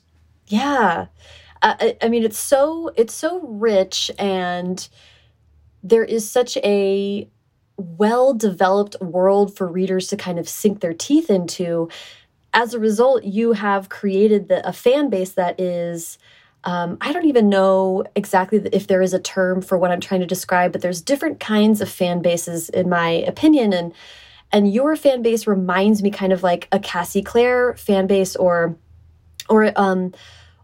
[0.49, 1.07] Yeah,
[1.63, 4.89] uh, I, I mean it's so it's so rich, and
[5.83, 7.29] there is such a
[7.79, 11.89] well developed world for readers to kind of sink their teeth into.
[12.53, 16.19] As a result, you have created the, a fan base that is
[16.65, 20.21] um, I don't even know exactly if there is a term for what I'm trying
[20.21, 23.95] to describe, but there's different kinds of fan bases, in my opinion, and
[24.51, 28.77] and your fan base reminds me kind of like a Cassie Clare fan base, or
[29.49, 30.13] or um,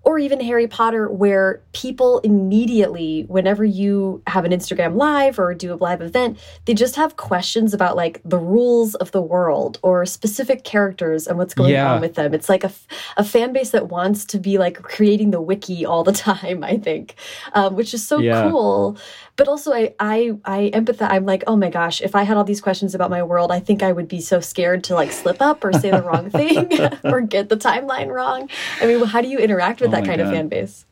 [0.04, 5.72] or even Harry Potter, where people immediately, whenever you have an Instagram live or do
[5.72, 10.04] a live event, they just have questions about like the rules of the world or
[10.04, 11.94] specific characters and what's going yeah.
[11.94, 12.34] on with them.
[12.34, 12.72] It's like a,
[13.16, 16.76] a fan base that wants to be like creating the wiki all the time, I
[16.76, 17.14] think,
[17.54, 18.48] um, which is so yeah.
[18.48, 18.98] cool.
[19.36, 21.10] But also, I, I, I empathize.
[21.10, 23.58] I'm like, oh my gosh, if I had all these questions about my world, I
[23.58, 26.70] think I would be so scared to like slip up or say the wrong thing
[27.04, 28.48] or get the timeline wrong.
[28.80, 30.28] I mean, how do you interact with oh that kind God.
[30.28, 30.86] of fan base?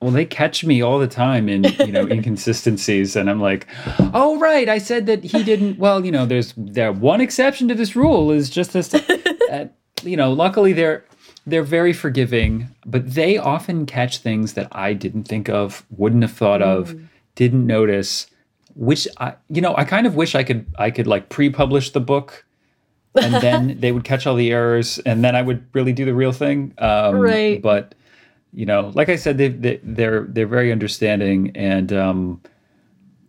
[0.00, 3.66] Well, they catch me all the time in you know inconsistencies, and I'm like,
[4.12, 7.74] "Oh, right, I said that he didn't." Well, you know, there's there one exception to
[7.74, 8.92] this rule is just this.
[8.92, 9.68] uh,
[10.02, 11.04] you know, luckily they're
[11.46, 16.32] they're very forgiving, but they often catch things that I didn't think of, wouldn't have
[16.32, 16.64] thought mm.
[16.64, 17.00] of,
[17.34, 18.26] didn't notice.
[18.74, 22.00] Which I, you know, I kind of wish I could I could like pre-publish the
[22.00, 22.44] book,
[23.14, 26.14] and then they would catch all the errors, and then I would really do the
[26.14, 26.74] real thing.
[26.78, 27.60] Um, right.
[27.62, 27.94] But
[28.52, 32.40] you know, like I said, they, they they're they're very understanding, and um,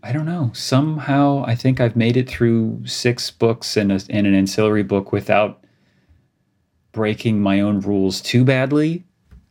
[0.01, 0.51] I don't know.
[0.53, 5.11] Somehow, I think I've made it through six books and, a, and an ancillary book
[5.11, 5.64] without
[6.95, 9.03] breaking my own rules too badly.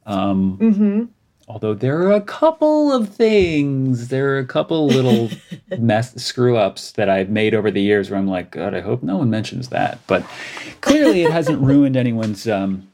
[0.07, 1.05] Um, mm-hmm.
[1.47, 5.31] Although there are a couple of things, there are a couple little
[5.79, 9.03] mess screw ups that I've made over the years where I'm like, God, I hope
[9.03, 9.99] no one mentions that.
[10.07, 10.25] But
[10.81, 12.89] clearly, it hasn't ruined anyone's um,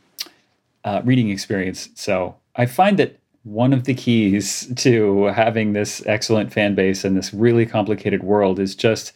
[0.84, 1.90] uh, reading experience.
[1.94, 7.16] So I find that one of the keys to having this excellent fan base and
[7.16, 9.12] this really complicated world is just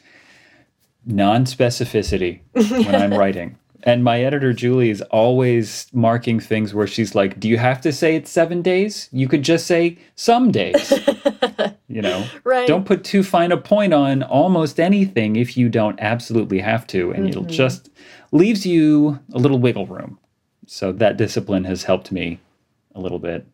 [1.05, 3.59] non specificity when I'm writing.
[3.85, 7.93] And my editor Julie is always marking things where she's like, "Do you have to
[7.93, 9.09] say it's 7 days?
[9.13, 10.93] You could just say some days."
[11.89, 12.27] you know.
[12.45, 12.67] Right.
[12.67, 17.11] Don't put too fine a point on almost anything if you don't absolutely have to
[17.13, 17.29] and mm-hmm.
[17.29, 17.91] it'll just
[18.33, 20.19] leaves you a little wiggle room.
[20.67, 22.41] So that discipline has helped me
[22.95, 23.47] a little bit.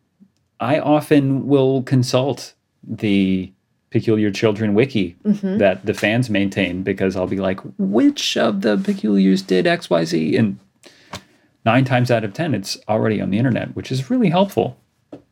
[0.59, 3.51] I often will consult the
[3.91, 5.57] Peculiar Children wiki Mm-hmm.
[5.57, 10.39] that the fans maintain because I'll be like, which of the Peculiars did XYZ?
[10.39, 10.59] And
[11.65, 14.77] nine times out of 10, it's already on the internet, which is really helpful.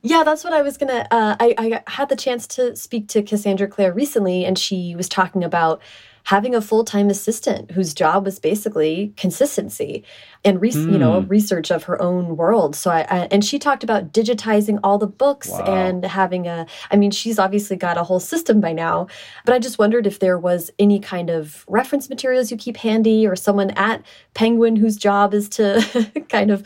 [0.01, 1.07] Yeah, that's what I was gonna.
[1.11, 5.09] Uh, I I had the chance to speak to Cassandra Clare recently, and she was
[5.09, 5.81] talking about
[6.25, 10.03] having a full time assistant whose job was basically consistency
[10.45, 12.75] and re- you know research of her own world.
[12.75, 15.63] So I, I and she talked about digitizing all the books Wow.
[15.65, 16.65] and having a.
[16.91, 19.07] I mean, she's obviously got a whole system by now,
[19.45, 23.25] but I just wondered if there was any kind of reference materials you keep handy,
[23.27, 24.03] or someone at
[24.33, 26.63] Penguin whose job is to kind of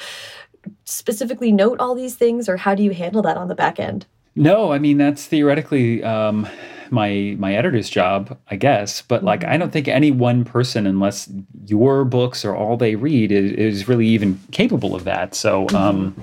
[0.86, 4.06] specifically note all these things, or how do you handle that on the back end?
[4.36, 6.48] No, I mean that's theoretically um,
[6.94, 9.02] my my editor's job, I guess.
[9.02, 11.30] But like, I don't think any one person, unless
[11.66, 15.36] your books are all they read, is, is really even capable of that.
[15.36, 16.16] So, um,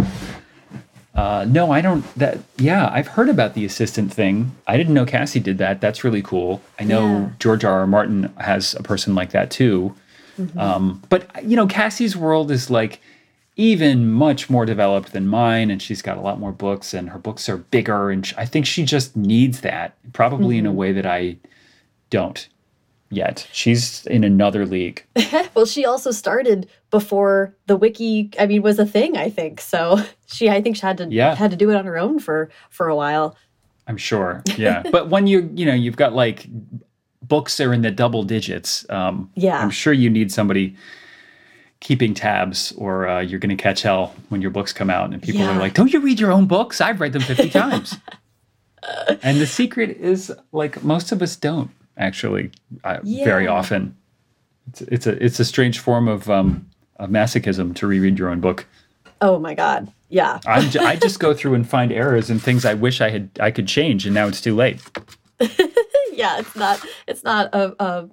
[1.14, 2.04] uh, no, I don't.
[2.14, 4.54] That yeah, I've heard about the assistant thing.
[4.66, 5.80] I didn't know Cassie did that.
[5.80, 6.62] That's really cool.
[6.78, 7.28] I know Yeah.
[7.38, 7.80] George R.
[7.80, 7.86] R.
[7.86, 9.94] Martin has a person like that too.
[10.56, 13.00] Um, but you know, Cassie's world is like
[13.56, 17.18] even much more developed than mine, and she's got a lot more books, and her
[17.18, 20.92] books are bigger, and sh- I think she just needs that, probably in a way
[20.92, 21.36] that I
[22.10, 22.48] don't
[23.10, 23.46] yet.
[23.52, 25.04] She's in another league.
[25.54, 28.30] Well, she also started before the wiki.
[28.38, 29.16] I mean, was a thing.
[29.16, 29.98] I think so.
[30.26, 31.34] She, I think, she had to Yeah.
[31.34, 33.36] had to do it on her own for for a while.
[33.88, 34.42] I'm sure.
[34.56, 36.46] Yeah, but when you you know you've got like
[37.22, 38.88] books are in the double digits.
[38.90, 39.60] Um, Yeah.
[39.60, 40.76] I'm sure you need somebody
[41.80, 45.22] keeping tabs, or uh, you're going to catch hell when your books come out, and
[45.22, 45.56] people Yeah.
[45.56, 46.80] are like, "Don't you read your own books?
[46.80, 47.96] I've read them 50 times."
[49.22, 52.50] and the secret is like most of us don't actually
[52.84, 53.96] uh, very often.
[54.68, 58.40] It's, it's a it's a strange form of um, of masochism to reread your own
[58.40, 58.66] book.
[59.20, 59.92] Oh my god.
[60.08, 60.40] Yeah.
[60.46, 63.30] I'm j- I just go through and find errors and things I wish I had
[63.40, 64.80] I could change, and now it's too late.
[66.12, 66.38] yeah.
[66.38, 66.84] It's not.
[67.06, 67.74] It's not a.
[67.82, 68.08] a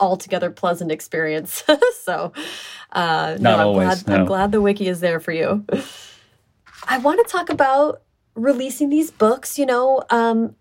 [0.00, 1.64] altogether pleasant experience.
[2.02, 2.32] So
[2.92, 5.64] uh no, Not I'm always, glad, I'm glad the wiki is there for you.
[6.86, 8.02] I want to talk about
[8.36, 10.54] releasing these books you know um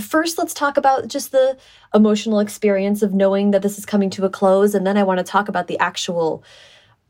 [0.00, 1.56] first let's talk about just the
[1.94, 5.18] emotional experience of knowing that this is coming to a close and then i want
[5.18, 6.42] to talk about the actual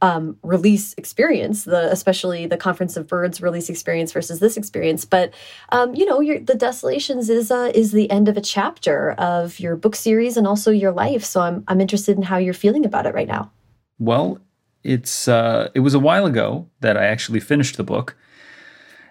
[0.03, 5.33] um, release experience the especially the conference of birds release experience versus this experience but
[5.71, 9.59] um, you know your, the desolations is uh, is the end of a chapter of
[9.59, 12.85] your book series and also your life so i'm i'm interested in how you're feeling
[12.85, 13.51] about it right now
[13.99, 14.41] Well,
[14.83, 18.17] it's uh, it was a while ago that I actually finished the book,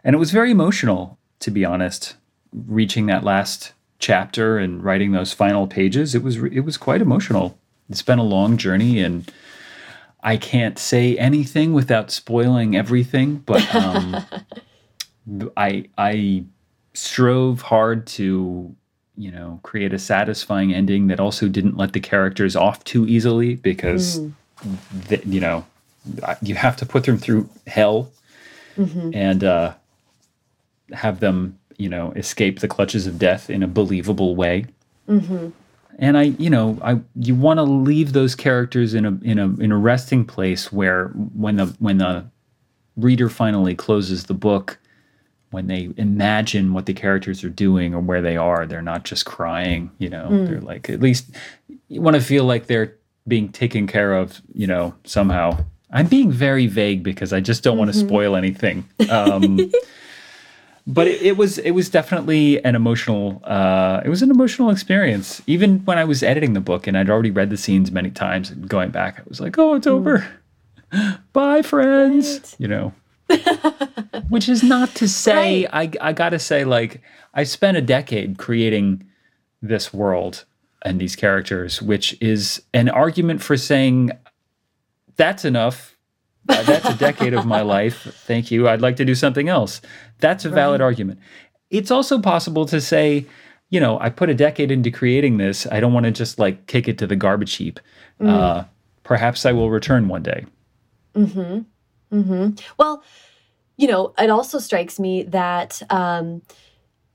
[0.03, 2.15] and it was very emotional, to be honest.
[2.51, 7.57] Reaching that last chapter and writing those final pages, it was it was quite emotional.
[7.89, 9.31] It's been a long journey, and
[10.23, 13.37] I can't say anything without spoiling everything.
[13.45, 14.25] But um,
[15.57, 16.45] I I
[16.93, 18.73] strove hard to
[19.17, 23.55] you know create a satisfying ending that also didn't let the characters off too easily
[23.55, 24.19] because
[25.09, 25.65] th- you know
[26.41, 28.11] you have to put them through hell
[29.13, 29.73] and uh,
[30.93, 34.65] have them you know escape the clutches of death in a believable way
[35.99, 39.47] and i you know i you want to leave those characters in a in a
[39.61, 42.25] in a resting place where when the when the
[42.97, 44.77] reader finally closes the book
[45.51, 49.25] when they imagine what the characters are doing or where they are they're not just
[49.25, 51.31] crying you know they're like at least
[51.87, 52.95] you want to feel like they're
[53.27, 55.57] being taken care of you know somehow.
[55.95, 58.89] I'm being very vague because i just don't want to spoil anything.
[59.11, 59.59] Um,
[60.85, 65.41] but it, it was it was definitely an emotional uh, it was an emotional experience.
[65.47, 68.49] Even when i was editing the book and i'd already read the scenes many times
[68.49, 70.25] and going back i was like oh it's over.
[71.33, 72.55] Bye friends Right.
[72.59, 72.93] you know?
[74.29, 77.01] Which is not to say I, I gotta say like
[77.33, 79.03] i spent a decade creating
[79.61, 80.45] this world
[80.83, 84.11] and these characters which is an argument for saying
[85.15, 85.95] that's enough.
[86.49, 88.01] Uh, that's a decade of my life.
[88.25, 88.67] Thank you.
[88.67, 89.79] I'd like to do something else
[90.25, 91.19] that's a valid argument
[91.69, 93.25] it's also possible to say
[93.69, 96.55] you know i put a decade into creating this i don't want to just like
[96.67, 97.79] kick it to the garbage heap
[98.33, 98.63] uh,
[99.03, 100.41] perhaps i will return one day
[101.15, 102.17] Mm-hmm.
[102.17, 102.45] Mm-hmm.
[102.77, 103.03] Well,
[103.77, 106.41] you know, it also strikes me that, um,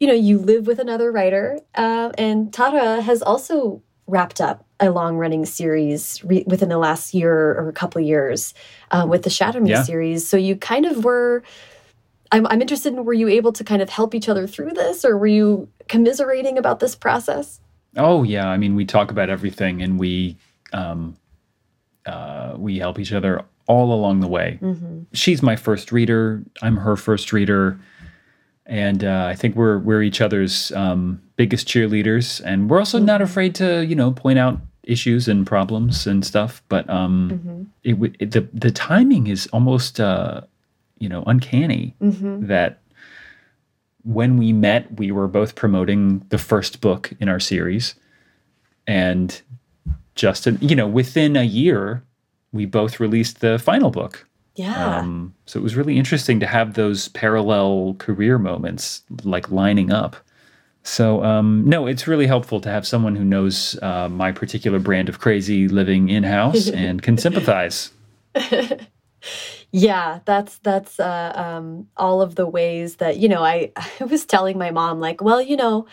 [0.00, 4.90] you know, you live with another writer, uh, and Tahereh has also wrapped up a
[4.90, 8.54] long running series re- within the last year or a couple years
[8.92, 9.82] uh, with the Shatter Me Yeah.
[9.82, 10.28] series.
[10.28, 11.42] So you kind of were.
[12.30, 15.04] I'm, I'm interested in were you able to kind of help each other through this
[15.04, 17.60] or were you commiserating about this process?
[17.96, 20.36] Oh yeah, I mean we talk about everything and we
[20.72, 21.16] um,
[22.06, 24.58] uh, we help each other all along the way.
[25.12, 26.42] She's my first reader.
[26.62, 27.78] I'm her first reader,
[28.66, 33.06] and uh, I think we're we're each other's um, biggest cheerleaders, and we're also mm-hmm.
[33.06, 36.62] not afraid to you know point out issues and problems and stuff.
[36.68, 38.04] But um, mm-hmm.
[38.04, 40.42] it, it, the the timing is almost uh,
[40.98, 42.46] you know uncanny mm-hmm.
[42.46, 42.80] that
[44.04, 47.94] when we met, we were both promoting the first book in our series,
[48.86, 49.40] and
[50.14, 52.02] just you know within a year,
[52.52, 54.26] we both released the final book.
[54.54, 54.98] Yeah.
[54.98, 60.16] Um, so it was really interesting to have those parallel career moments like lining up.
[60.82, 65.08] So um, no, it's really helpful to have someone who knows uh, my particular brand
[65.08, 67.92] of crazy living in house and can sympathize.
[69.70, 73.42] yeah, that's that's uh, um, all of the ways that you know.
[73.44, 75.86] I I was telling my mom like, well, you know,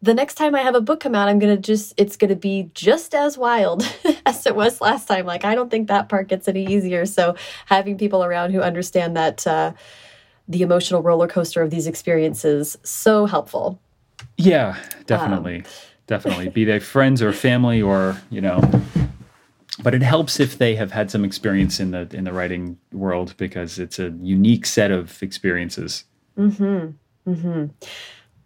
[0.00, 2.28] the next time I have a book come out, I'm going to just, it's going
[2.28, 3.82] to be just as wild
[4.26, 5.26] as it was last time.
[5.26, 7.04] Like, I don't think that part gets any easier.
[7.04, 7.34] So,
[7.66, 9.72] having people around who understand that, uh,
[10.48, 13.78] the emotional roller coaster of these experiences, so helpful.
[14.36, 15.58] Yeah, definitely.
[15.58, 15.64] Um,
[16.06, 16.48] definitely.
[16.48, 18.60] Be they friends or family or, you know,
[19.82, 23.34] but it helps if they have had some experience in the in the writing world
[23.36, 26.04] because it's a unique set of experiences.
[26.36, 26.94] Mhm.
[27.26, 27.70] Mhm.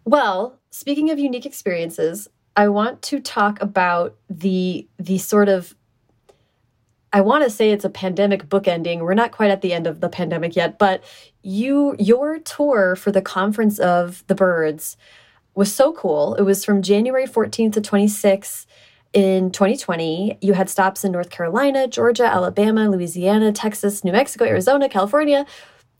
[0.05, 5.75] Well, speaking of unique experiences, I want to talk about the the sort of
[7.15, 9.01] I want to say it's a pandemic bookending.
[9.01, 11.03] We're not quite at the end of the pandemic yet, but
[11.43, 14.97] you your tour for the Conference of the Birds
[15.55, 16.33] was so cool.
[16.35, 18.65] It was from January 14th to 26th
[19.13, 20.37] in 2020.
[20.41, 25.45] You had stops in North Carolina, Georgia, Alabama, Louisiana, Texas, New Mexico, Arizona, California.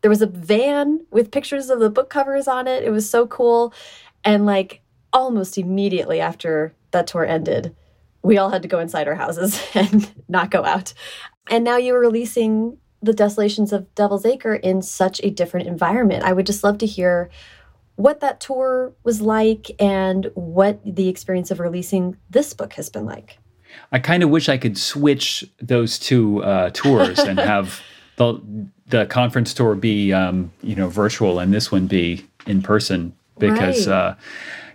[0.01, 2.84] There was a van with pictures of the book covers on it.
[2.84, 3.74] It was so cool.
[4.24, 4.82] And like
[5.14, 7.76] almost immediately after that tour ended,
[8.24, 10.93] we all had to go inside our houses and not go out.
[11.49, 16.24] And now you are releasing The Desolations of Devil's Acre in such a different environment.
[16.24, 17.30] I would just love to hear
[17.95, 23.05] what that tour was like and what the experience of releasing this book has been
[23.05, 23.37] like.
[23.91, 27.81] I kind of wish I could switch those two uh, tours and have
[28.17, 28.39] the
[28.87, 33.87] the conference tour be um, you know virtual and this one be in person because
[33.87, 33.95] right.
[33.95, 34.15] uh,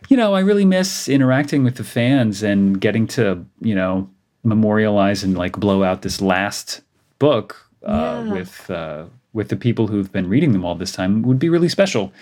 [0.08, 4.08] you know I really miss interacting with the fans and getting to you know
[4.44, 6.80] memorialize and like blow out this last
[7.18, 8.32] book uh, yeah.
[8.32, 11.68] with uh, with the people who've been reading them all this time would be really
[11.68, 12.12] special.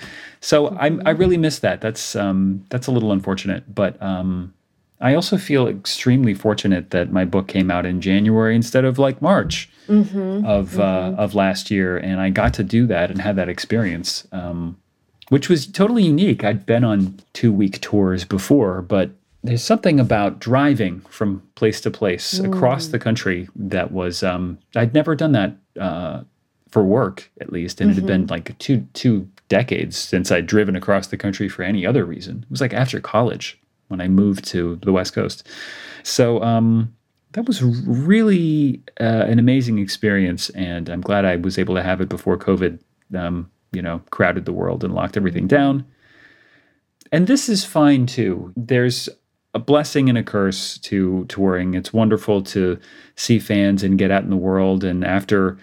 [0.41, 1.03] So mm-hmm.
[1.07, 1.80] I I really miss that.
[1.80, 4.55] That's um, that's a little unfortunate, but um,
[5.01, 9.20] I also feel extremely fortunate that my book came out in January instead of like
[9.20, 10.47] March mm-hmm.
[10.47, 11.20] of uh, mm-hmm.
[11.20, 14.26] Uh, of last year, and I got to do that and have that experience.
[14.32, 14.78] Um,
[15.28, 16.45] which was totally unique.
[16.45, 19.11] I'd been on two week tours before, but
[19.43, 22.47] there's something about driving from place to place mm.
[22.47, 26.22] across the country that was um, I'd never done that uh,
[26.71, 27.99] for work at least, and mm-hmm.
[27.99, 28.33] it had been mm-hmm.
[28.33, 32.43] like two two decades since I'd driven across the country for any other reason.
[32.43, 33.59] It was like after college
[33.89, 35.49] when I moved to the West Coast.
[36.03, 36.95] So um,
[37.33, 42.01] that was really uh, an amazing experience, and I'm glad I was able to have
[42.01, 42.81] it before COVID.
[43.14, 45.85] Um, you know, crowded the world and locked everything down.
[47.12, 48.53] And this is fine too.
[48.57, 49.09] There's
[49.55, 51.75] a blessing and a curse to touring.
[51.75, 52.79] It's wonderful to
[53.17, 54.85] see fans and get out in the world.
[54.85, 55.59] And after,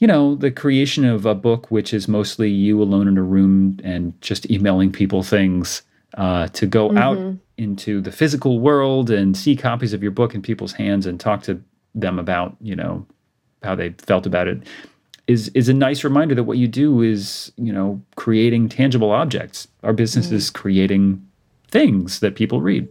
[0.00, 3.78] you know, the creation of a book, which is mostly you alone in a room
[3.84, 5.82] and just emailing people things,
[6.14, 6.98] uh, to go mm-hmm.
[6.98, 11.20] out into the physical world and see copies of your book in people's hands and
[11.20, 11.62] talk to
[11.94, 13.06] them about, you know,
[13.62, 14.62] how they felt about it
[15.26, 19.68] is is a nice reminder that what you do is you know creating tangible objects.
[19.82, 20.36] Our business mm-hmm.
[20.36, 21.24] is creating
[21.68, 22.88] things that people read.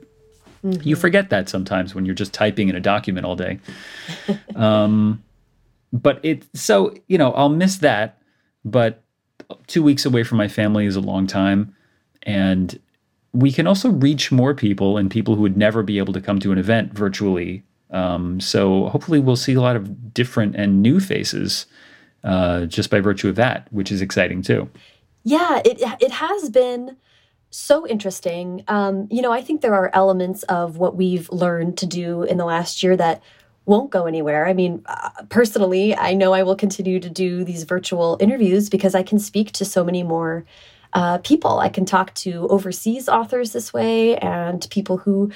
[0.64, 0.88] Mm-hmm.
[0.88, 3.60] You forget that sometimes when you're just typing in a document all day.
[4.56, 5.24] um,
[5.92, 8.22] but it so you know I'll miss that,
[8.66, 9.04] but
[9.68, 11.76] two weeks away from my family is a long time,
[12.24, 12.80] and
[13.34, 16.40] we can also reach more people and people who would never be able to come
[16.40, 17.64] to an event virtually.
[17.92, 21.66] Um, so hopefully we'll see a lot of different and new faces
[22.24, 24.70] uh, just by virtue of that, which is exciting too.
[25.24, 26.98] Yeah, it it has been
[27.52, 28.64] so interesting.
[28.68, 32.38] Um, you know, I think there are elements of what we've learned to do in
[32.38, 33.22] the last year that
[33.70, 34.48] won't go anywhere.
[34.48, 38.96] I mean, uh, personally, I know I will continue to do these virtual interviews because
[38.96, 40.44] I can speak to so many more
[40.94, 41.60] uh, people.
[41.60, 45.32] I can talk to overseas authors this way and people who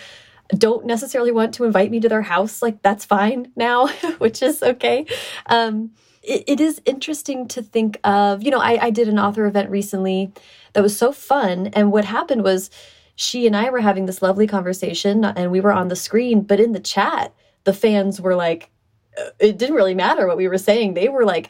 [0.58, 2.64] don't necessarily want to invite me to their house.
[2.64, 5.06] Like, that's fine now, which is okay.
[5.46, 5.92] Um,
[6.24, 10.32] it, is interesting to think of, you know, I, I did an author event recently
[10.72, 11.68] that was so fun.
[11.74, 12.72] And what happened was
[13.16, 16.60] she and I were having this lovely conversation and we were on the screen, but
[16.60, 17.34] in the chat,
[17.64, 18.70] the fans were like,
[19.18, 20.94] uh, it didn't really matter what we were saying.
[20.94, 21.50] They were like,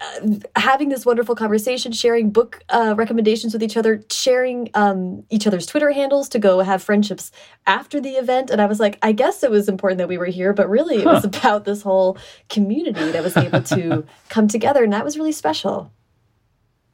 [0.00, 5.46] uh, having this wonderful conversation, sharing book uh, recommendations with each other, sharing um, each
[5.46, 7.30] other's Twitter handles to go have friendships
[7.66, 8.50] after the event.
[8.50, 10.96] And I was like, I guess it was important that we were here, but really
[10.96, 11.12] it huh.
[11.12, 12.18] was about this whole
[12.48, 14.82] community that was able to come together.
[14.82, 15.92] And that was really special.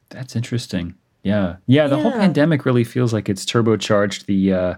[0.09, 0.95] That's interesting.
[1.23, 1.57] Yeah.
[1.65, 1.87] Yeah.
[1.87, 2.01] The yeah.
[2.03, 4.75] whole pandemic really feels like it's turbocharged the uh,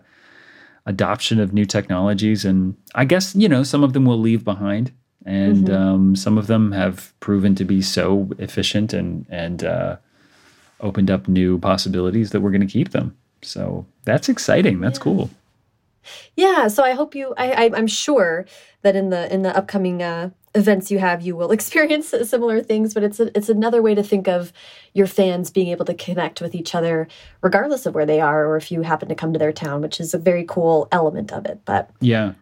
[0.85, 2.45] adoption of new technologies.
[2.45, 4.91] And I guess, you know, some of them will leave behind
[5.25, 5.73] and mm-hmm.
[5.75, 9.97] um, some of them have proven to be so efficient and and uh,
[10.81, 13.15] opened up new possibilities that we're going to keep them.
[13.41, 14.79] So that's exciting.
[14.81, 15.03] That's yeah.
[15.03, 15.29] cool.
[16.35, 16.67] Yeah.
[16.67, 17.33] So I hope you.
[17.37, 18.45] I, I am sure
[18.83, 22.93] that in the in the upcoming uh, events you have, you will experience similar things.
[22.93, 24.53] But it's a, it's another way to think of
[24.93, 27.07] your fans being able to connect with each other,
[27.41, 29.99] regardless of where they are, or if you happen to come to their town, which
[29.99, 31.61] is a very cool element of it.
[31.65, 32.33] But yeah,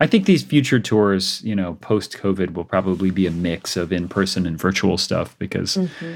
[0.00, 3.92] I think these future tours, you know, post COVID, will probably be a mix of
[3.92, 6.14] in person and virtual stuff because, mm-hmm.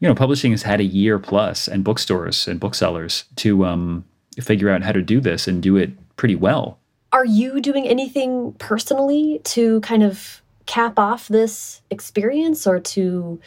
[0.00, 4.04] you know, publishing has had a year plus, and bookstores and booksellers to um,
[4.40, 6.79] figure out how to do this and do it pretty well.
[7.12, 13.40] Are you doing anything personally to kind of cap off this experience or to,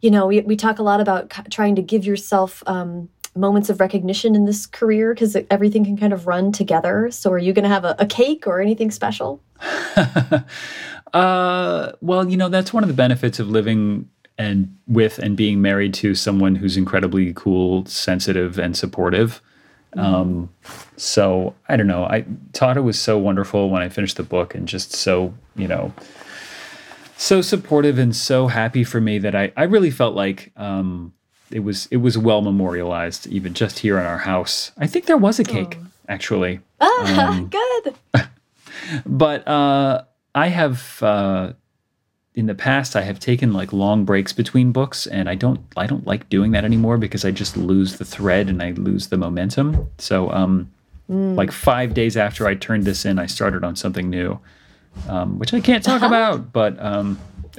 [0.00, 3.80] you know, we, we talk a lot about trying to give yourself um, moments of
[3.80, 7.10] recognition in this career because everything can kind of run together.
[7.10, 9.42] So, are you going to have a, a, cake or anything special?
[11.12, 15.62] uh, well, you know, that's one of the benefits of living and with and being
[15.62, 19.40] married to someone who's incredibly cool, sensitive, and supportive.
[19.96, 20.04] Mm.
[20.04, 20.50] Um,
[20.96, 22.04] so I don't know.
[22.04, 22.22] I
[22.52, 25.92] Tahereh was so wonderful when I finished the book and just so, you know,
[27.16, 31.14] so supportive and so happy for me that I, I really felt like um,
[31.50, 34.72] it was it was well memorialized even just here in our house.
[34.76, 35.86] I think there was a cake oh.
[36.08, 36.60] actually.
[36.80, 37.94] Ah, um, good.
[39.06, 41.52] but uh, I have uh,
[42.36, 45.86] in the past I have taken like long breaks between books, and I don't I
[45.86, 49.16] don't like doing that anymore because I just lose the thread and I lose the
[49.16, 49.90] momentum.
[49.98, 50.70] So um,
[51.10, 51.34] mm.
[51.34, 54.38] like five days after I turned this in, I started on something new,
[55.08, 56.80] um, which I can't talk about, but.
[56.80, 57.18] Um,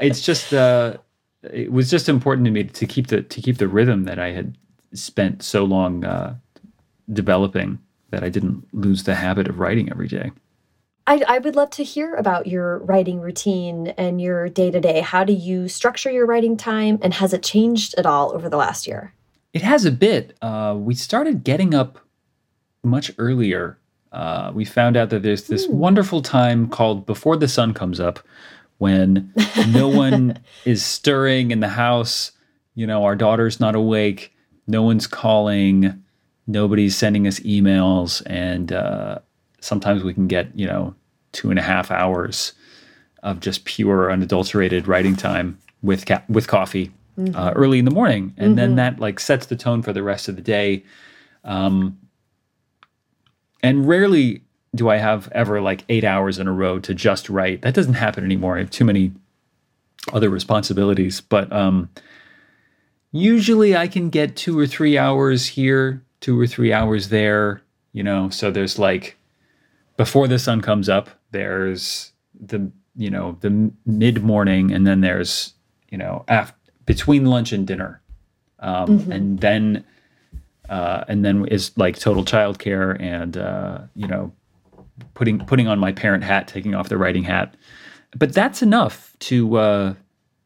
[0.00, 0.96] it's just uh,
[1.42, 4.32] it was just important to me to keep the to keep the rhythm that I
[4.32, 4.56] had
[4.92, 6.36] spent so long uh,
[7.12, 7.78] developing
[8.10, 10.30] that I didn't lose the habit of writing every day.
[11.06, 15.00] I, I would love to hear about your writing routine and your day to day.
[15.00, 18.56] How do you structure your writing time, and has it changed at all over the
[18.56, 19.12] last year?
[19.52, 20.36] It has a bit.
[20.40, 21.98] Uh, we started getting up
[22.82, 23.78] much earlier.
[24.12, 25.72] Uh, we found out that there's this mm.
[25.72, 28.20] wonderful time called before the sun comes up,
[28.78, 29.32] when
[29.68, 32.32] no one is stirring in the house.
[32.74, 34.34] You know, our daughter's not awake.
[34.66, 36.02] No one's calling.
[36.46, 38.22] Nobody's sending us emails.
[38.26, 39.18] And uh,
[39.64, 40.94] sometimes we can get, you know,
[41.32, 42.52] two and a half hours
[43.22, 47.34] of just pure, unadulterated writing time with ca- with coffee mm-hmm.
[47.34, 48.56] uh, early in the morning, and mm-hmm.
[48.56, 50.84] then that like sets the tone for the rest of the day.
[51.44, 51.98] Um,
[53.62, 54.42] and rarely
[54.74, 57.62] do I have ever like eight hours in a row to just write.
[57.62, 58.56] That doesn't happen anymore.
[58.56, 59.12] I have too many
[60.12, 61.20] other responsibilities.
[61.20, 61.88] But um,
[63.12, 67.62] usually I can get two or three hours here, two or three hours there,
[67.92, 68.28] you know.
[68.30, 69.16] So there's like
[69.96, 75.54] before the sun comes up, there's the, you know, the mid morning, and then there's,
[75.90, 78.00] you know, after, between lunch and dinner.
[78.60, 79.12] Um, mm-hmm.
[79.12, 79.84] And then,
[80.68, 84.32] uh, and then is like total childcare and, uh, you know,
[85.14, 87.54] putting putting on my parent hat, taking off the writing hat.
[88.16, 89.94] But that's enough to uh,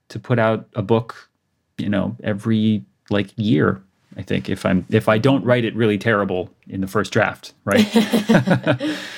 [0.09, 1.31] to put out a book,
[1.77, 3.83] you know, every like year.
[4.17, 7.53] I think if I'm if I don't write it really terrible in the first draft,
[7.65, 7.87] right?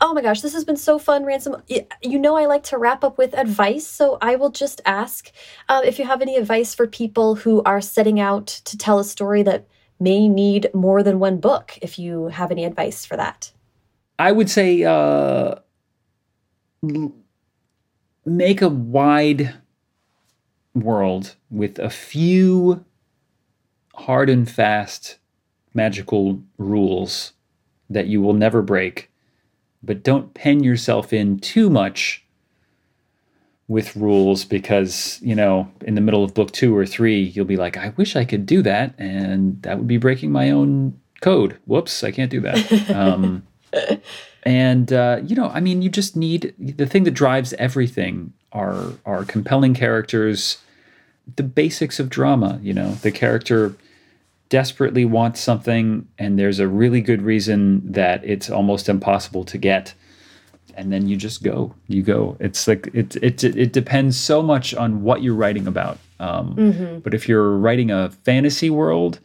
[0.00, 1.62] oh my gosh, this has been so fun, Ransom.
[2.02, 5.30] You know, I like to wrap up with advice, so I will just ask
[5.68, 9.04] uh, if you have any advice for people who are setting out to tell a
[9.04, 9.66] story that
[9.98, 11.78] may need more than one book.
[11.80, 13.52] If you have any advice for that.
[14.18, 15.56] I would say uh,
[18.24, 19.54] make a wide
[20.74, 22.84] world with a few
[23.94, 25.18] hard and fast
[25.72, 27.32] magical rules
[27.88, 29.10] that you will never break,
[29.82, 32.24] but don't pen yourself in too much
[33.68, 37.56] with rules because, you know, in the middle of book two or three, you'll be
[37.56, 38.94] like, I wish I could do that.
[38.98, 41.56] And that would be breaking my own code.
[41.66, 42.90] Whoops, I can't do that.
[42.90, 43.46] Um,
[44.44, 48.92] and uh, you know, I mean, you just need the thing that drives everything are
[49.04, 50.58] are compelling characters,
[51.34, 52.60] the basics of drama.
[52.62, 53.74] You know, the character
[54.48, 59.94] desperately wants something, and there's a really good reason that it's almost impossible to get.
[60.74, 61.74] and then you just go.
[61.88, 62.36] You go.
[62.38, 65.98] It's like it it it depends so much on what you're writing about.
[66.20, 66.98] Um, mm-hmm.
[66.98, 69.20] But if you're writing a fantasy world,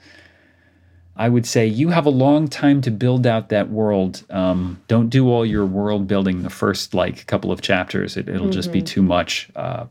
[1.15, 4.23] I would say you have a long time to build out that world.
[4.29, 8.17] Um, don't do all your world building the first like couple of chapters.
[8.17, 8.51] It, will mm-hmm.
[8.51, 8.85] just be mm-hmm.
[8.85, 9.49] too much.
[9.55, 9.85] Uh,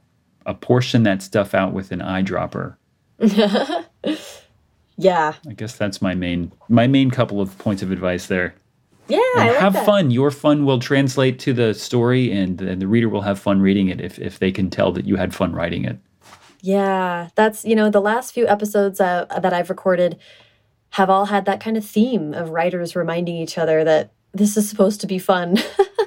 [0.46, 2.76] apportion that stuff out with an eyedropper.
[5.00, 5.34] yeah.
[5.48, 8.54] I guess that's my main my main couple of points of advice there.
[9.08, 9.86] Yeah, like have that.
[9.86, 10.10] fun.
[10.10, 13.88] Your fun will translate to the story, and, and the reader will have fun reading
[13.88, 15.98] it if if they can tell that you had fun writing it.
[16.62, 20.18] Yeah, that's you know the last few episodes uh, that I've recorded
[20.90, 24.68] have all had that kind of theme of writers reminding each other that this is
[24.68, 25.58] supposed to be fun.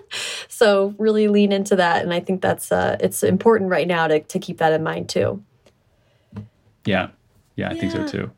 [0.47, 4.21] so really lean into that, and I think that's uh, it's important right now to
[4.21, 5.43] to keep that in mind too.
[6.85, 7.09] Yeah,
[7.57, 7.79] yeah, I yeah.
[7.79, 8.31] think so too.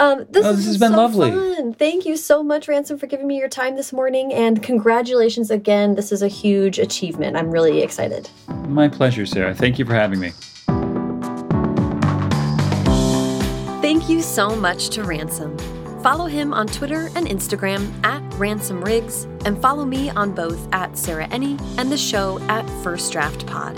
[0.00, 1.30] Um, this, oh, this has been so lovely.
[1.30, 1.74] Fun.
[1.74, 5.94] Thank you so much, Ransom, for giving me your time this morning, and congratulations again.
[5.94, 7.36] This is a huge achievement.
[7.36, 8.30] I'm really excited.
[8.66, 9.54] My pleasure, Sarah.
[9.54, 10.30] Thank you for having me.
[13.82, 15.58] Thank you so much to Ransom.
[16.02, 20.96] Follow him on Twitter and Instagram at Ransom Riggs, and follow me on both at
[20.96, 23.76] Sarah Enni and the show at First Draft Pod.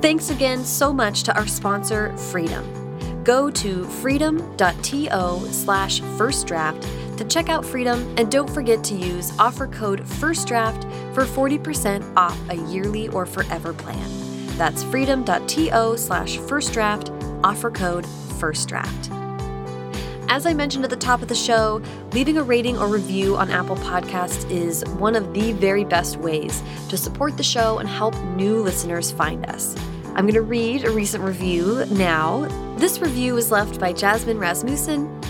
[0.00, 2.87] Thanks again so much to our sponsor, Freedom.
[3.28, 9.66] Go to freedom.to slash firstdraft to check out Freedom, and don't forget to use offer
[9.66, 14.08] code FIRSTDRAFT for 40% off a yearly or forever plan.
[14.56, 17.10] That's freedom.to slash firstdraft,
[17.44, 18.06] offer code
[18.38, 19.10] FIRSTDRAFT.
[20.30, 23.50] As I mentioned at the top of the show, leaving a rating or review on
[23.50, 28.18] Apple Podcasts is one of the very best ways to support the show and help
[28.36, 29.76] new listeners find us.
[30.14, 32.48] I'm going to read a recent review now.
[32.78, 35.20] This review was left by Jasmine Rasmussen.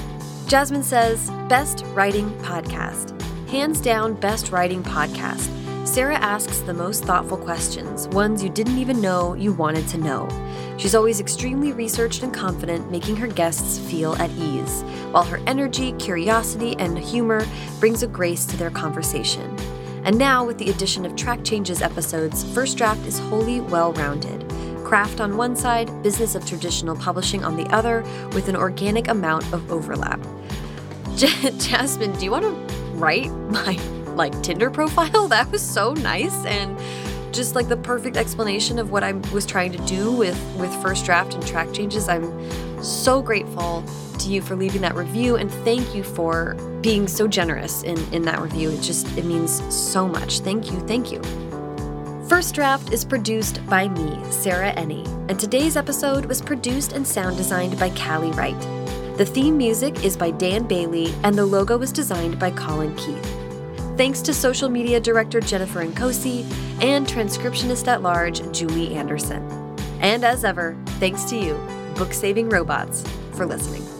[0.49, 3.19] Jasmine says, Best Writing Podcast.
[3.49, 5.49] Hands down, best writing podcast.
[5.89, 10.29] Sarah asks the most thoughtful questions, ones you didn't even know you wanted to know.
[10.77, 14.83] She's always extremely researched and confident, making her guests feel at ease,
[15.13, 17.47] while her energy, curiosity, and humor
[17.81, 19.59] brings a grace to their conversation.
[20.05, 24.48] And now, with the addition of track changes episodes, First Draft is wholly well rounded.
[24.89, 29.45] Craft on one side, business of traditional publishing on the other, with an organic amount
[29.53, 30.19] of overlap.
[31.17, 33.79] Jasmine, do you want to write my
[34.19, 35.29] like Tinder profile.
[35.29, 36.79] That was so nice and
[37.35, 41.05] just like the perfect explanation of what I was trying to do with with first
[41.05, 42.09] draft and track changes.
[42.09, 43.85] I'm so grateful
[44.21, 48.23] to you for leaving that review and thank you for being so generous in in
[48.23, 48.71] that review.
[48.71, 50.41] It just it means so much.
[50.41, 50.81] Thank you.
[50.81, 51.48] Thank you.
[52.29, 57.39] First Draft is produced by me, Sarah Enni, and today's episode was produced and sound
[57.39, 58.61] designed by Callie Wright.
[59.17, 63.25] The theme music is by Dan Bailey, and the logo was designed by Colin Keith.
[63.97, 66.45] Thanks to social media director Jennifer Nkosi
[66.83, 69.43] and transcriptionist at large Julie Anderson.
[70.01, 71.55] And as ever, thanks to you,
[71.97, 73.03] book saving robots,
[73.33, 73.98] for listening.